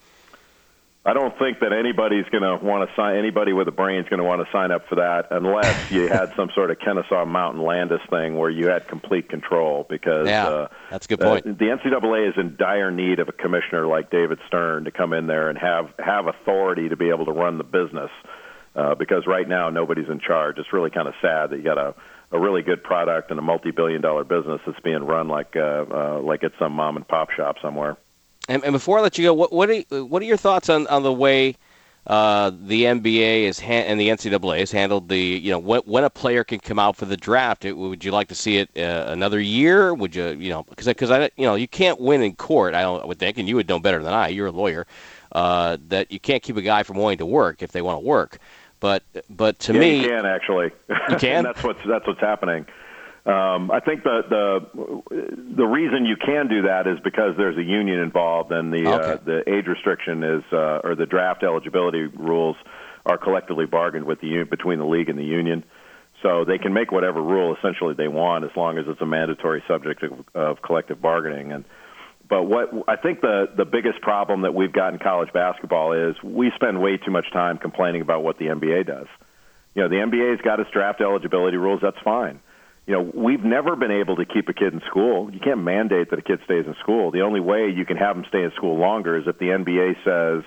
I 1.07 1.13
don't 1.13 1.37
think 1.37 1.59
that 1.59 1.71
anybody's 1.71 2.25
going 2.31 2.41
to 2.41 2.65
want 2.65 2.89
to 2.89 2.95
sign. 2.95 3.15
Anybody 3.17 3.53
with 3.53 3.67
a 3.67 3.71
brain 3.71 3.99
is 3.99 4.09
going 4.09 4.17
to 4.17 4.23
want 4.23 4.41
to 4.41 4.51
sign 4.51 4.71
up 4.71 4.87
for 4.89 4.95
that, 4.95 5.27
unless 5.29 5.77
you 5.91 6.07
had 6.11 6.33
some 6.35 6.49
sort 6.55 6.71
of 6.71 6.79
Kennesaw 6.79 7.25
Mountain 7.25 7.61
Landis 7.61 8.01
thing 8.09 8.35
where 8.37 8.49
you 8.49 8.69
had 8.69 8.87
complete 8.87 9.29
control. 9.29 9.85
Because 9.87 10.27
yeah, 10.27 10.47
uh, 10.47 10.67
that's 10.89 11.05
a 11.05 11.09
good 11.09 11.19
point. 11.19 11.45
Uh, 11.45 11.51
the 11.51 11.65
NCAA 11.65 12.29
is 12.29 12.33
in 12.37 12.55
dire 12.55 12.89
need 12.89 13.19
of 13.19 13.29
a 13.29 13.33
commissioner 13.33 13.85
like 13.85 14.09
David 14.09 14.39
Stern 14.47 14.85
to 14.85 14.91
come 14.91 15.13
in 15.13 15.27
there 15.27 15.49
and 15.49 15.59
have 15.59 15.93
have 15.99 16.25
authority 16.25 16.89
to 16.89 16.95
be 16.95 17.09
able 17.09 17.25
to 17.25 17.31
run 17.31 17.59
the 17.59 17.63
business. 17.63 18.09
Uh, 18.75 18.93
because 18.93 19.25
right 19.25 19.47
now 19.47 19.69
nobody's 19.69 20.09
in 20.09 20.19
charge. 20.19 20.57
It's 20.57 20.73
really 20.73 20.89
kind 20.89 21.07
of 21.07 21.13
sad 21.21 21.51
that 21.51 21.57
you 21.57 21.63
got 21.63 21.77
a 21.77 21.95
a 22.31 22.39
really 22.39 22.61
good 22.61 22.83
product 22.83 23.29
and 23.29 23.39
a 23.39 23.41
multi-billion 23.41 24.01
dollar 24.01 24.23
business 24.23 24.59
that's 24.65 24.79
being 24.81 25.03
run 25.05 25.27
like 25.27 25.55
uh, 25.55 25.85
uh, 25.89 26.19
like 26.21 26.43
it's 26.43 26.55
some 26.59 26.73
mom 26.73 26.97
and 26.97 27.07
pop 27.07 27.29
shop 27.31 27.57
somewhere. 27.61 27.95
And, 28.47 28.63
and 28.63 28.73
before 28.73 28.99
I 28.99 29.01
let 29.01 29.17
you 29.17 29.25
go, 29.25 29.33
what 29.33 29.51
what 29.51 29.69
are, 29.69 30.05
what 30.05 30.21
are 30.21 30.25
your 30.25 30.37
thoughts 30.37 30.69
on, 30.69 30.87
on 30.87 31.03
the 31.03 31.13
way 31.13 31.55
uh, 32.07 32.51
the 32.53 32.83
NBA 32.83 33.43
is 33.43 33.59
ha- 33.59 33.71
and 33.71 33.99
the 33.99 34.09
NCAA 34.09 34.59
has 34.59 34.71
handled 34.71 35.09
the 35.09 35.19
you 35.19 35.49
know 35.51 35.57
when, 35.57 35.81
when 35.81 36.03
a 36.03 36.09
player 36.09 36.43
can 36.43 36.59
come 36.59 36.77
out 36.77 36.95
for 36.95 37.05
the 37.05 37.17
draft? 37.17 37.65
It, 37.65 37.73
would 37.73 38.03
you 38.03 38.11
like 38.11 38.27
to 38.27 38.35
see 38.35 38.57
it 38.57 38.69
uh, 38.77 39.05
another 39.07 39.39
year? 39.39 39.93
Would 39.93 40.15
you 40.15 40.29
you 40.29 40.49
know 40.49 40.63
because 40.63 40.85
because 40.85 41.09
I 41.09 41.31
you 41.35 41.45
know 41.45 41.55
you 41.55 41.67
can't 41.67 41.99
win 41.99 42.21
in 42.21 42.35
court. 42.35 42.75
I 42.75 42.81
don't 42.81 43.01
I 43.01 43.05
would 43.07 43.19
think, 43.19 43.37
and 43.39 43.47
you 43.47 43.55
would 43.55 43.67
know 43.67 43.79
better 43.79 44.03
than 44.03 44.13
I. 44.13 44.27
You're 44.27 44.47
a 44.47 44.51
lawyer. 44.51 44.85
Uh, 45.31 45.77
that 45.87 46.11
you 46.11 46.19
can't 46.19 46.43
keep 46.43 46.55
a 46.55 46.61
guy 46.61 46.83
from 46.83 46.97
wanting 46.97 47.17
to 47.17 47.25
work 47.25 47.61
if 47.61 47.71
they 47.71 47.81
want 47.81 47.97
to 47.97 48.05
work. 48.05 48.37
But 48.79 49.03
but 49.29 49.57
to 49.59 49.73
yeah, 49.73 49.79
me, 49.79 50.01
you 50.01 50.09
can 50.09 50.25
actually. 50.25 50.71
You 51.09 51.15
can. 51.17 51.43
that's 51.43 51.63
what's 51.63 51.79
that's 51.87 52.05
what's 52.05 52.19
happening. 52.19 52.67
Um, 53.25 53.71
I 53.71 53.79
think 53.79 54.03
the 54.03 54.21
the 54.29 55.55
the 55.57 55.65
reason 55.65 56.05
you 56.05 56.15
can 56.15 56.47
do 56.47 56.61
that 56.63 56.85
is 56.85 56.99
because 57.03 57.35
there's 57.37 57.57
a 57.57 57.63
union 57.63 57.99
involved, 57.99 58.51
and 58.51 58.71
the 58.71 58.87
okay. 58.87 59.13
uh, 59.13 59.17
the 59.17 59.49
age 59.51 59.65
restriction 59.65 60.23
is 60.23 60.43
uh, 60.53 60.81
or 60.83 60.93
the 60.93 61.07
draft 61.07 61.41
eligibility 61.41 62.05
rules 62.05 62.55
are 63.03 63.17
collectively 63.17 63.65
bargained 63.65 64.05
with 64.05 64.21
the 64.21 64.43
between 64.43 64.77
the 64.77 64.85
league 64.85 65.09
and 65.09 65.17
the 65.17 65.25
union. 65.25 65.63
So 66.21 66.45
they 66.45 66.59
can 66.59 66.71
make 66.73 66.91
whatever 66.91 67.19
rule 67.19 67.55
essentially 67.55 67.95
they 67.95 68.07
want 68.07 68.45
as 68.45 68.51
long 68.55 68.77
as 68.77 68.85
it's 68.87 69.01
a 69.01 69.05
mandatory 69.07 69.63
subject 69.67 70.03
of, 70.03 70.13
of 70.35 70.61
collective 70.61 71.01
bargaining. 71.01 71.51
And 71.51 71.65
but 72.29 72.43
what 72.43 72.69
I 72.87 72.95
think 72.95 73.21
the 73.21 73.47
the 73.57 73.65
biggest 73.65 74.01
problem 74.01 74.43
that 74.43 74.53
we've 74.53 74.71
got 74.71 74.93
in 74.93 74.99
college 74.99 75.33
basketball 75.33 75.93
is 75.93 76.15
we 76.21 76.51
spend 76.53 76.79
way 76.79 76.97
too 76.97 77.11
much 77.11 77.31
time 77.33 77.57
complaining 77.57 78.01
about 78.01 78.21
what 78.21 78.37
the 78.37 78.45
NBA 78.45 78.85
does. 78.85 79.07
You 79.73 79.81
know, 79.81 79.89
the 79.89 79.95
NBA's 79.95 80.41
got 80.41 80.59
its 80.59 80.69
draft 80.69 81.01
eligibility 81.01 81.57
rules. 81.57 81.79
That's 81.81 81.99
fine 82.03 82.39
you 82.87 82.93
know, 82.93 83.11
we've 83.13 83.43
never 83.43 83.75
been 83.75 83.91
able 83.91 84.15
to 84.17 84.25
keep 84.25 84.47
a 84.47 84.53
kid 84.53 84.73
in 84.73 84.81
school. 84.87 85.33
You 85.33 85.39
can't 85.39 85.63
mandate 85.63 86.11
that 86.11 86.19
a 86.19 86.21
kid 86.21 86.39
stays 86.45 86.65
in 86.67 86.75
school. 86.81 87.11
The 87.11 87.21
only 87.21 87.39
way 87.39 87.69
you 87.69 87.85
can 87.85 87.97
have 87.97 88.15
them 88.15 88.25
stay 88.27 88.43
in 88.43 88.51
school 88.55 88.77
longer 88.77 89.17
is 89.17 89.27
if 89.27 89.39
the 89.39 89.47
NBA 89.47 90.03
says 90.03 90.43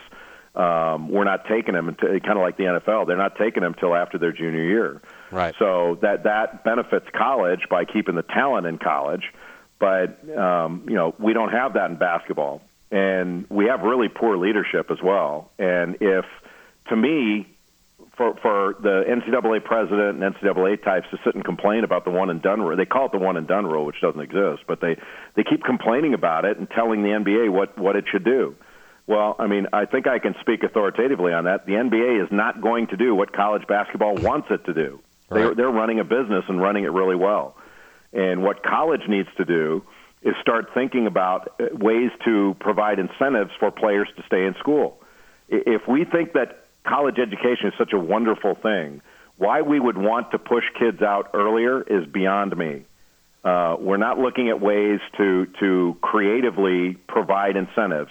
um, 0.54 1.08
we're 1.08 1.24
not 1.24 1.46
taking 1.46 1.74
them 1.74 1.88
until 1.88 2.08
kind 2.20 2.38
of 2.38 2.42
like 2.42 2.56
the 2.56 2.64
NFL. 2.64 3.06
They're 3.06 3.16
not 3.16 3.36
taking 3.36 3.62
them 3.62 3.74
until 3.74 3.94
after 3.94 4.18
their 4.18 4.32
junior 4.32 4.62
year. 4.62 5.00
Right. 5.30 5.54
So 5.58 5.98
that 6.02 6.24
that 6.24 6.64
benefits 6.64 7.06
college 7.16 7.62
by 7.70 7.84
keeping 7.84 8.16
the 8.16 8.22
talent 8.22 8.66
in 8.66 8.78
college, 8.78 9.32
but 9.78 10.18
um, 10.36 10.84
you 10.88 10.94
know 10.94 11.14
we 11.18 11.32
don't 11.32 11.52
have 11.52 11.74
that 11.74 11.90
in 11.90 11.96
basketball, 11.96 12.60
and 12.90 13.46
we 13.50 13.66
have 13.66 13.82
really 13.82 14.08
poor 14.08 14.36
leadership 14.36 14.90
as 14.90 14.98
well. 15.02 15.50
And 15.58 15.98
if 16.00 16.24
to 16.88 16.96
me 16.96 17.46
for 18.18 18.34
for 18.42 18.74
the 18.82 19.04
NCAA 19.08 19.64
president 19.64 20.22
and 20.22 20.34
NCAA 20.34 20.82
types 20.84 21.06
to 21.12 21.18
sit 21.24 21.34
and 21.34 21.44
complain 21.44 21.84
about 21.84 22.04
the 22.04 22.10
one 22.10 22.28
and 22.28 22.42
done 22.42 22.60
rule. 22.60 22.76
They 22.76 22.84
call 22.84 23.06
it 23.06 23.12
the 23.12 23.18
one 23.18 23.38
and 23.38 23.46
done 23.46 23.64
rule, 23.64 23.86
which 23.86 24.00
doesn't 24.02 24.20
exist, 24.20 24.64
but 24.66 24.80
they 24.82 24.96
they 25.36 25.44
keep 25.44 25.64
complaining 25.64 26.12
about 26.12 26.44
it 26.44 26.58
and 26.58 26.68
telling 26.68 27.02
the 27.02 27.10
NBA 27.10 27.50
what 27.50 27.78
what 27.78 27.96
it 27.96 28.04
should 28.10 28.24
do. 28.24 28.56
Well, 29.06 29.36
I 29.38 29.46
mean, 29.46 29.68
I 29.72 29.86
think 29.86 30.06
I 30.06 30.18
can 30.18 30.34
speak 30.42 30.62
authoritatively 30.64 31.32
on 31.32 31.44
that. 31.44 31.64
The 31.64 31.72
NBA 31.72 32.22
is 32.22 32.28
not 32.30 32.60
going 32.60 32.88
to 32.88 32.96
do 32.98 33.14
what 33.14 33.32
college 33.32 33.66
basketball 33.66 34.16
wants 34.16 34.48
it 34.50 34.66
to 34.66 34.74
do. 34.74 35.00
Right. 35.30 35.40
They're 35.40 35.54
they're 35.54 35.70
running 35.70 36.00
a 36.00 36.04
business 36.04 36.44
and 36.48 36.60
running 36.60 36.84
it 36.84 36.92
really 36.92 37.16
well. 37.16 37.56
And 38.12 38.42
what 38.42 38.62
college 38.62 39.02
needs 39.08 39.28
to 39.36 39.44
do 39.44 39.82
is 40.22 40.34
start 40.42 40.70
thinking 40.74 41.06
about 41.06 41.54
uh, 41.60 41.66
ways 41.72 42.10
to 42.24 42.56
provide 42.58 42.98
incentives 42.98 43.52
for 43.60 43.70
players 43.70 44.08
to 44.16 44.22
stay 44.26 44.44
in 44.44 44.54
school. 44.58 45.00
If 45.48 45.82
we 45.88 46.04
think 46.04 46.32
that 46.32 46.67
college 46.88 47.18
education 47.18 47.68
is 47.68 47.74
such 47.78 47.92
a 47.92 47.98
wonderful 47.98 48.54
thing. 48.54 49.02
Why 49.36 49.62
we 49.62 49.78
would 49.78 49.98
want 49.98 50.32
to 50.32 50.38
push 50.38 50.64
kids 50.78 51.00
out 51.02 51.30
earlier 51.34 51.82
is 51.82 52.06
beyond 52.06 52.56
me. 52.56 52.84
Uh, 53.44 53.76
we're 53.78 53.98
not 53.98 54.18
looking 54.18 54.48
at 54.48 54.60
ways 54.60 55.00
to 55.16 55.46
to 55.60 55.96
creatively 56.00 56.94
provide 57.06 57.56
incentives. 57.56 58.10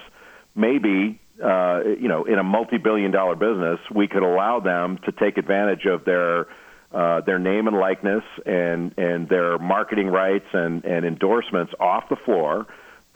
Maybe 0.56 1.20
uh, 1.44 1.82
you 2.00 2.08
know, 2.08 2.24
in 2.24 2.40
a 2.40 2.44
multi-billion-dollar 2.44 3.36
business, 3.36 3.80
we 3.94 4.08
could 4.08 4.24
allow 4.24 4.60
them 4.60 4.98
to 5.06 5.12
take 5.12 5.38
advantage 5.38 5.86
of 5.86 6.04
their 6.06 6.48
uh, 6.92 7.22
their 7.22 7.38
name 7.38 7.68
and 7.68 7.78
likeness 7.78 8.24
and 8.46 8.94
and 8.98 9.28
their 9.30 9.60
marketing 9.60 10.08
rights 10.08 10.48
and 10.54 10.86
and 10.86 11.06
endorsements 11.06 11.74
off 11.80 12.06
the 12.10 12.16
floor 12.16 12.66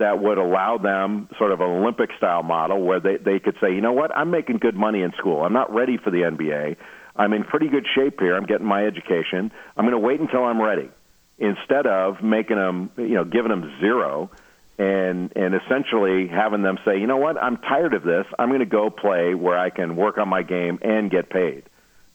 that 0.02 0.22
would 0.22 0.38
allow 0.38 0.78
them 0.78 1.30
sort 1.38 1.52
of 1.52 1.62
an 1.62 1.68
Olympic 1.68 2.10
style 2.18 2.44
model 2.44 2.82
where 2.82 3.00
they, 3.00 3.18
they 3.18 3.40
could 3.40 3.56
say, 3.62 3.74
you 3.74 3.82
know 3.82 3.94
what, 3.94 4.16
I'm 4.16 4.32
making 4.32 4.58
good 4.58 4.76
money 4.76 5.02
in 5.02 5.12
school. 5.18 5.44
I'm 5.44 5.54
not 5.54 5.74
ready 5.74 5.98
for 5.98 6.12
the 6.12 6.20
NBA. 6.20 6.76
I'm 7.16 7.34
in 7.34 7.44
pretty 7.44 7.70
good 7.70 7.86
shape 7.96 8.20
here. 8.20 8.36
I'm 8.36 8.46
getting 8.46 8.66
my 8.66 8.86
education. 8.86 9.52
I'm 9.78 9.86
going 9.86 9.92
to 9.92 10.00
wait 10.00 10.20
until 10.20 10.44
I'm 10.44 10.62
ready 10.62 10.90
instead 11.38 11.86
of 11.88 12.24
making 12.24 12.58
them, 12.58 12.92
you 12.98 13.16
know, 13.16 13.24
giving 13.24 13.50
them 13.50 13.78
zero 13.80 14.30
and 14.78 15.32
and 15.36 15.54
essentially 15.54 16.28
having 16.28 16.64
them 16.64 16.78
say, 16.86 17.00
you 17.00 17.06
know 17.06 17.18
what, 17.18 17.38
I'm 17.38 17.58
tired 17.58 17.94
of 17.94 18.04
this. 18.04 18.26
I'm 18.40 18.50
going 18.50 18.60
to 18.60 18.66
go 18.66 18.90
play 18.90 19.36
where 19.36 19.58
I 19.58 19.70
can 19.70 19.96
work 19.96 20.18
on 20.18 20.30
my 20.30 20.42
game 20.42 20.80
and 20.82 21.12
get 21.12 21.30
paid. 21.30 21.64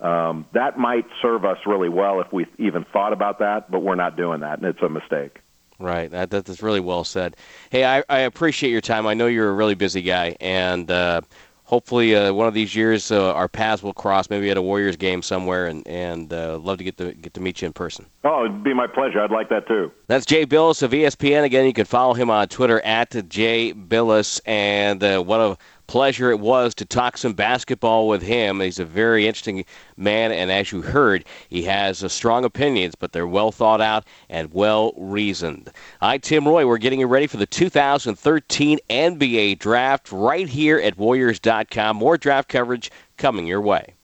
Um, 0.01 0.47
that 0.53 0.79
might 0.79 1.07
serve 1.23 1.45
us 1.45 1.59
really 1.67 1.89
well 1.89 2.21
if 2.21 2.33
we 2.33 2.47
even 2.59 2.85
thought 2.93 3.13
about 3.13 3.39
that, 3.39 3.71
but 3.71 3.83
we're 3.83 3.95
not 3.95 4.17
doing 4.17 4.41
that, 4.41 4.59
and 4.59 4.67
it's 4.67 4.83
a 4.83 4.89
mistake. 4.89 5.39
Right. 5.79 6.11
That, 6.11 6.31
that's 6.31 6.63
really 6.63 6.81
well 6.81 7.05
said. 7.05 7.37
Hey, 7.71 7.85
I, 7.85 8.03
I 8.09 8.21
appreciate 8.21 8.71
your 8.71 8.81
time. 8.81 9.07
I 9.07 9.15
know 9.15 9.27
you're 9.27 9.51
a 9.51 9.53
really 9.53 9.75
busy 9.75 10.01
guy, 10.03 10.37
and 10.41 10.91
uh, 10.91 11.21
hopefully 11.65 12.15
uh, 12.17 12.33
one 12.33 12.49
of 12.49 12.55
these 12.55 12.75
years 12.75 13.11
uh, 13.11 13.33
our 13.35 13.49
paths 13.49 13.83
will 13.83 13.93
cross, 13.93 14.31
maybe 14.31 14.51
at 14.51 14.57
a 14.57 14.63
Warriors 14.63 14.97
game 14.97 15.21
somewhere, 15.21 15.67
and 15.67 15.87
and 15.87 16.33
uh, 16.33 16.59
love 16.59 16.79
to 16.79 16.85
get 16.85 16.97
to 16.97 17.13
get 17.13 17.35
to 17.35 17.41
meet 17.41 17.61
you 17.61 17.67
in 17.67 17.73
person. 17.73 18.07
Oh, 18.25 18.47
it'd 18.47 18.65
be 18.65 18.73
my 18.73 18.87
pleasure. 18.87 19.21
I'd 19.21 19.31
like 19.31 19.51
that 19.51 19.69
too. 19.69 19.93
That's 20.07 20.25
Jay 20.25 20.47
Bilas 20.47 20.83
of 20.83 20.93
ESPN. 20.93 21.45
Again, 21.45 21.67
you 21.67 21.73
can 21.75 21.85
follow 21.85 22.15
him 22.15 22.31
on 22.31 22.49
Twitter 22.49 22.81
at 22.81 23.29
Jay 23.29 23.75
Bilas, 23.75 24.41
and 24.47 25.03
uh, 25.05 25.21
what 25.21 25.41
a 25.41 25.59
pleasure 25.87 26.31
it 26.31 26.41
was 26.41 26.75
to 26.75 26.85
talk 26.85 27.17
some 27.17 27.35
basketball 27.35 28.09
with 28.09 28.23
him. 28.23 28.61
He's 28.61 28.79
a 28.79 28.85
very 28.85 29.27
interesting 29.27 29.65
man, 29.97 30.33
and 30.33 30.51
as 30.51 30.73
you 30.73 30.83
heard, 30.83 31.25
he 31.49 31.63
has 31.63 32.03
uh, 32.03 32.09
strong 32.09 32.45
opinions, 32.45 32.95
but 32.95 33.13
they're 33.13 33.27
well 33.27 33.53
thought 33.53 33.81
out 33.81 34.05
and 34.29 34.53
well 34.53 34.93
reasoned. 34.97 35.71
I'm 36.01 36.21
Tim 36.21 36.47
Roye. 36.47 36.67
We're 36.67 36.79
getting 36.79 37.01
you 37.01 37.07
ready 37.07 37.27
for 37.27 37.37
the 37.37 37.47
2013 37.47 38.79
NBA 38.91 39.59
Draft 39.59 40.11
right 40.11 40.49
here 40.49 40.79
at 40.79 40.99
Warriors.com. 40.99 41.97
More 41.97 42.19
draft 42.19 42.49
coverage 42.49 42.91
coming 43.17 43.47
your 43.47 43.61
way. 43.61 43.95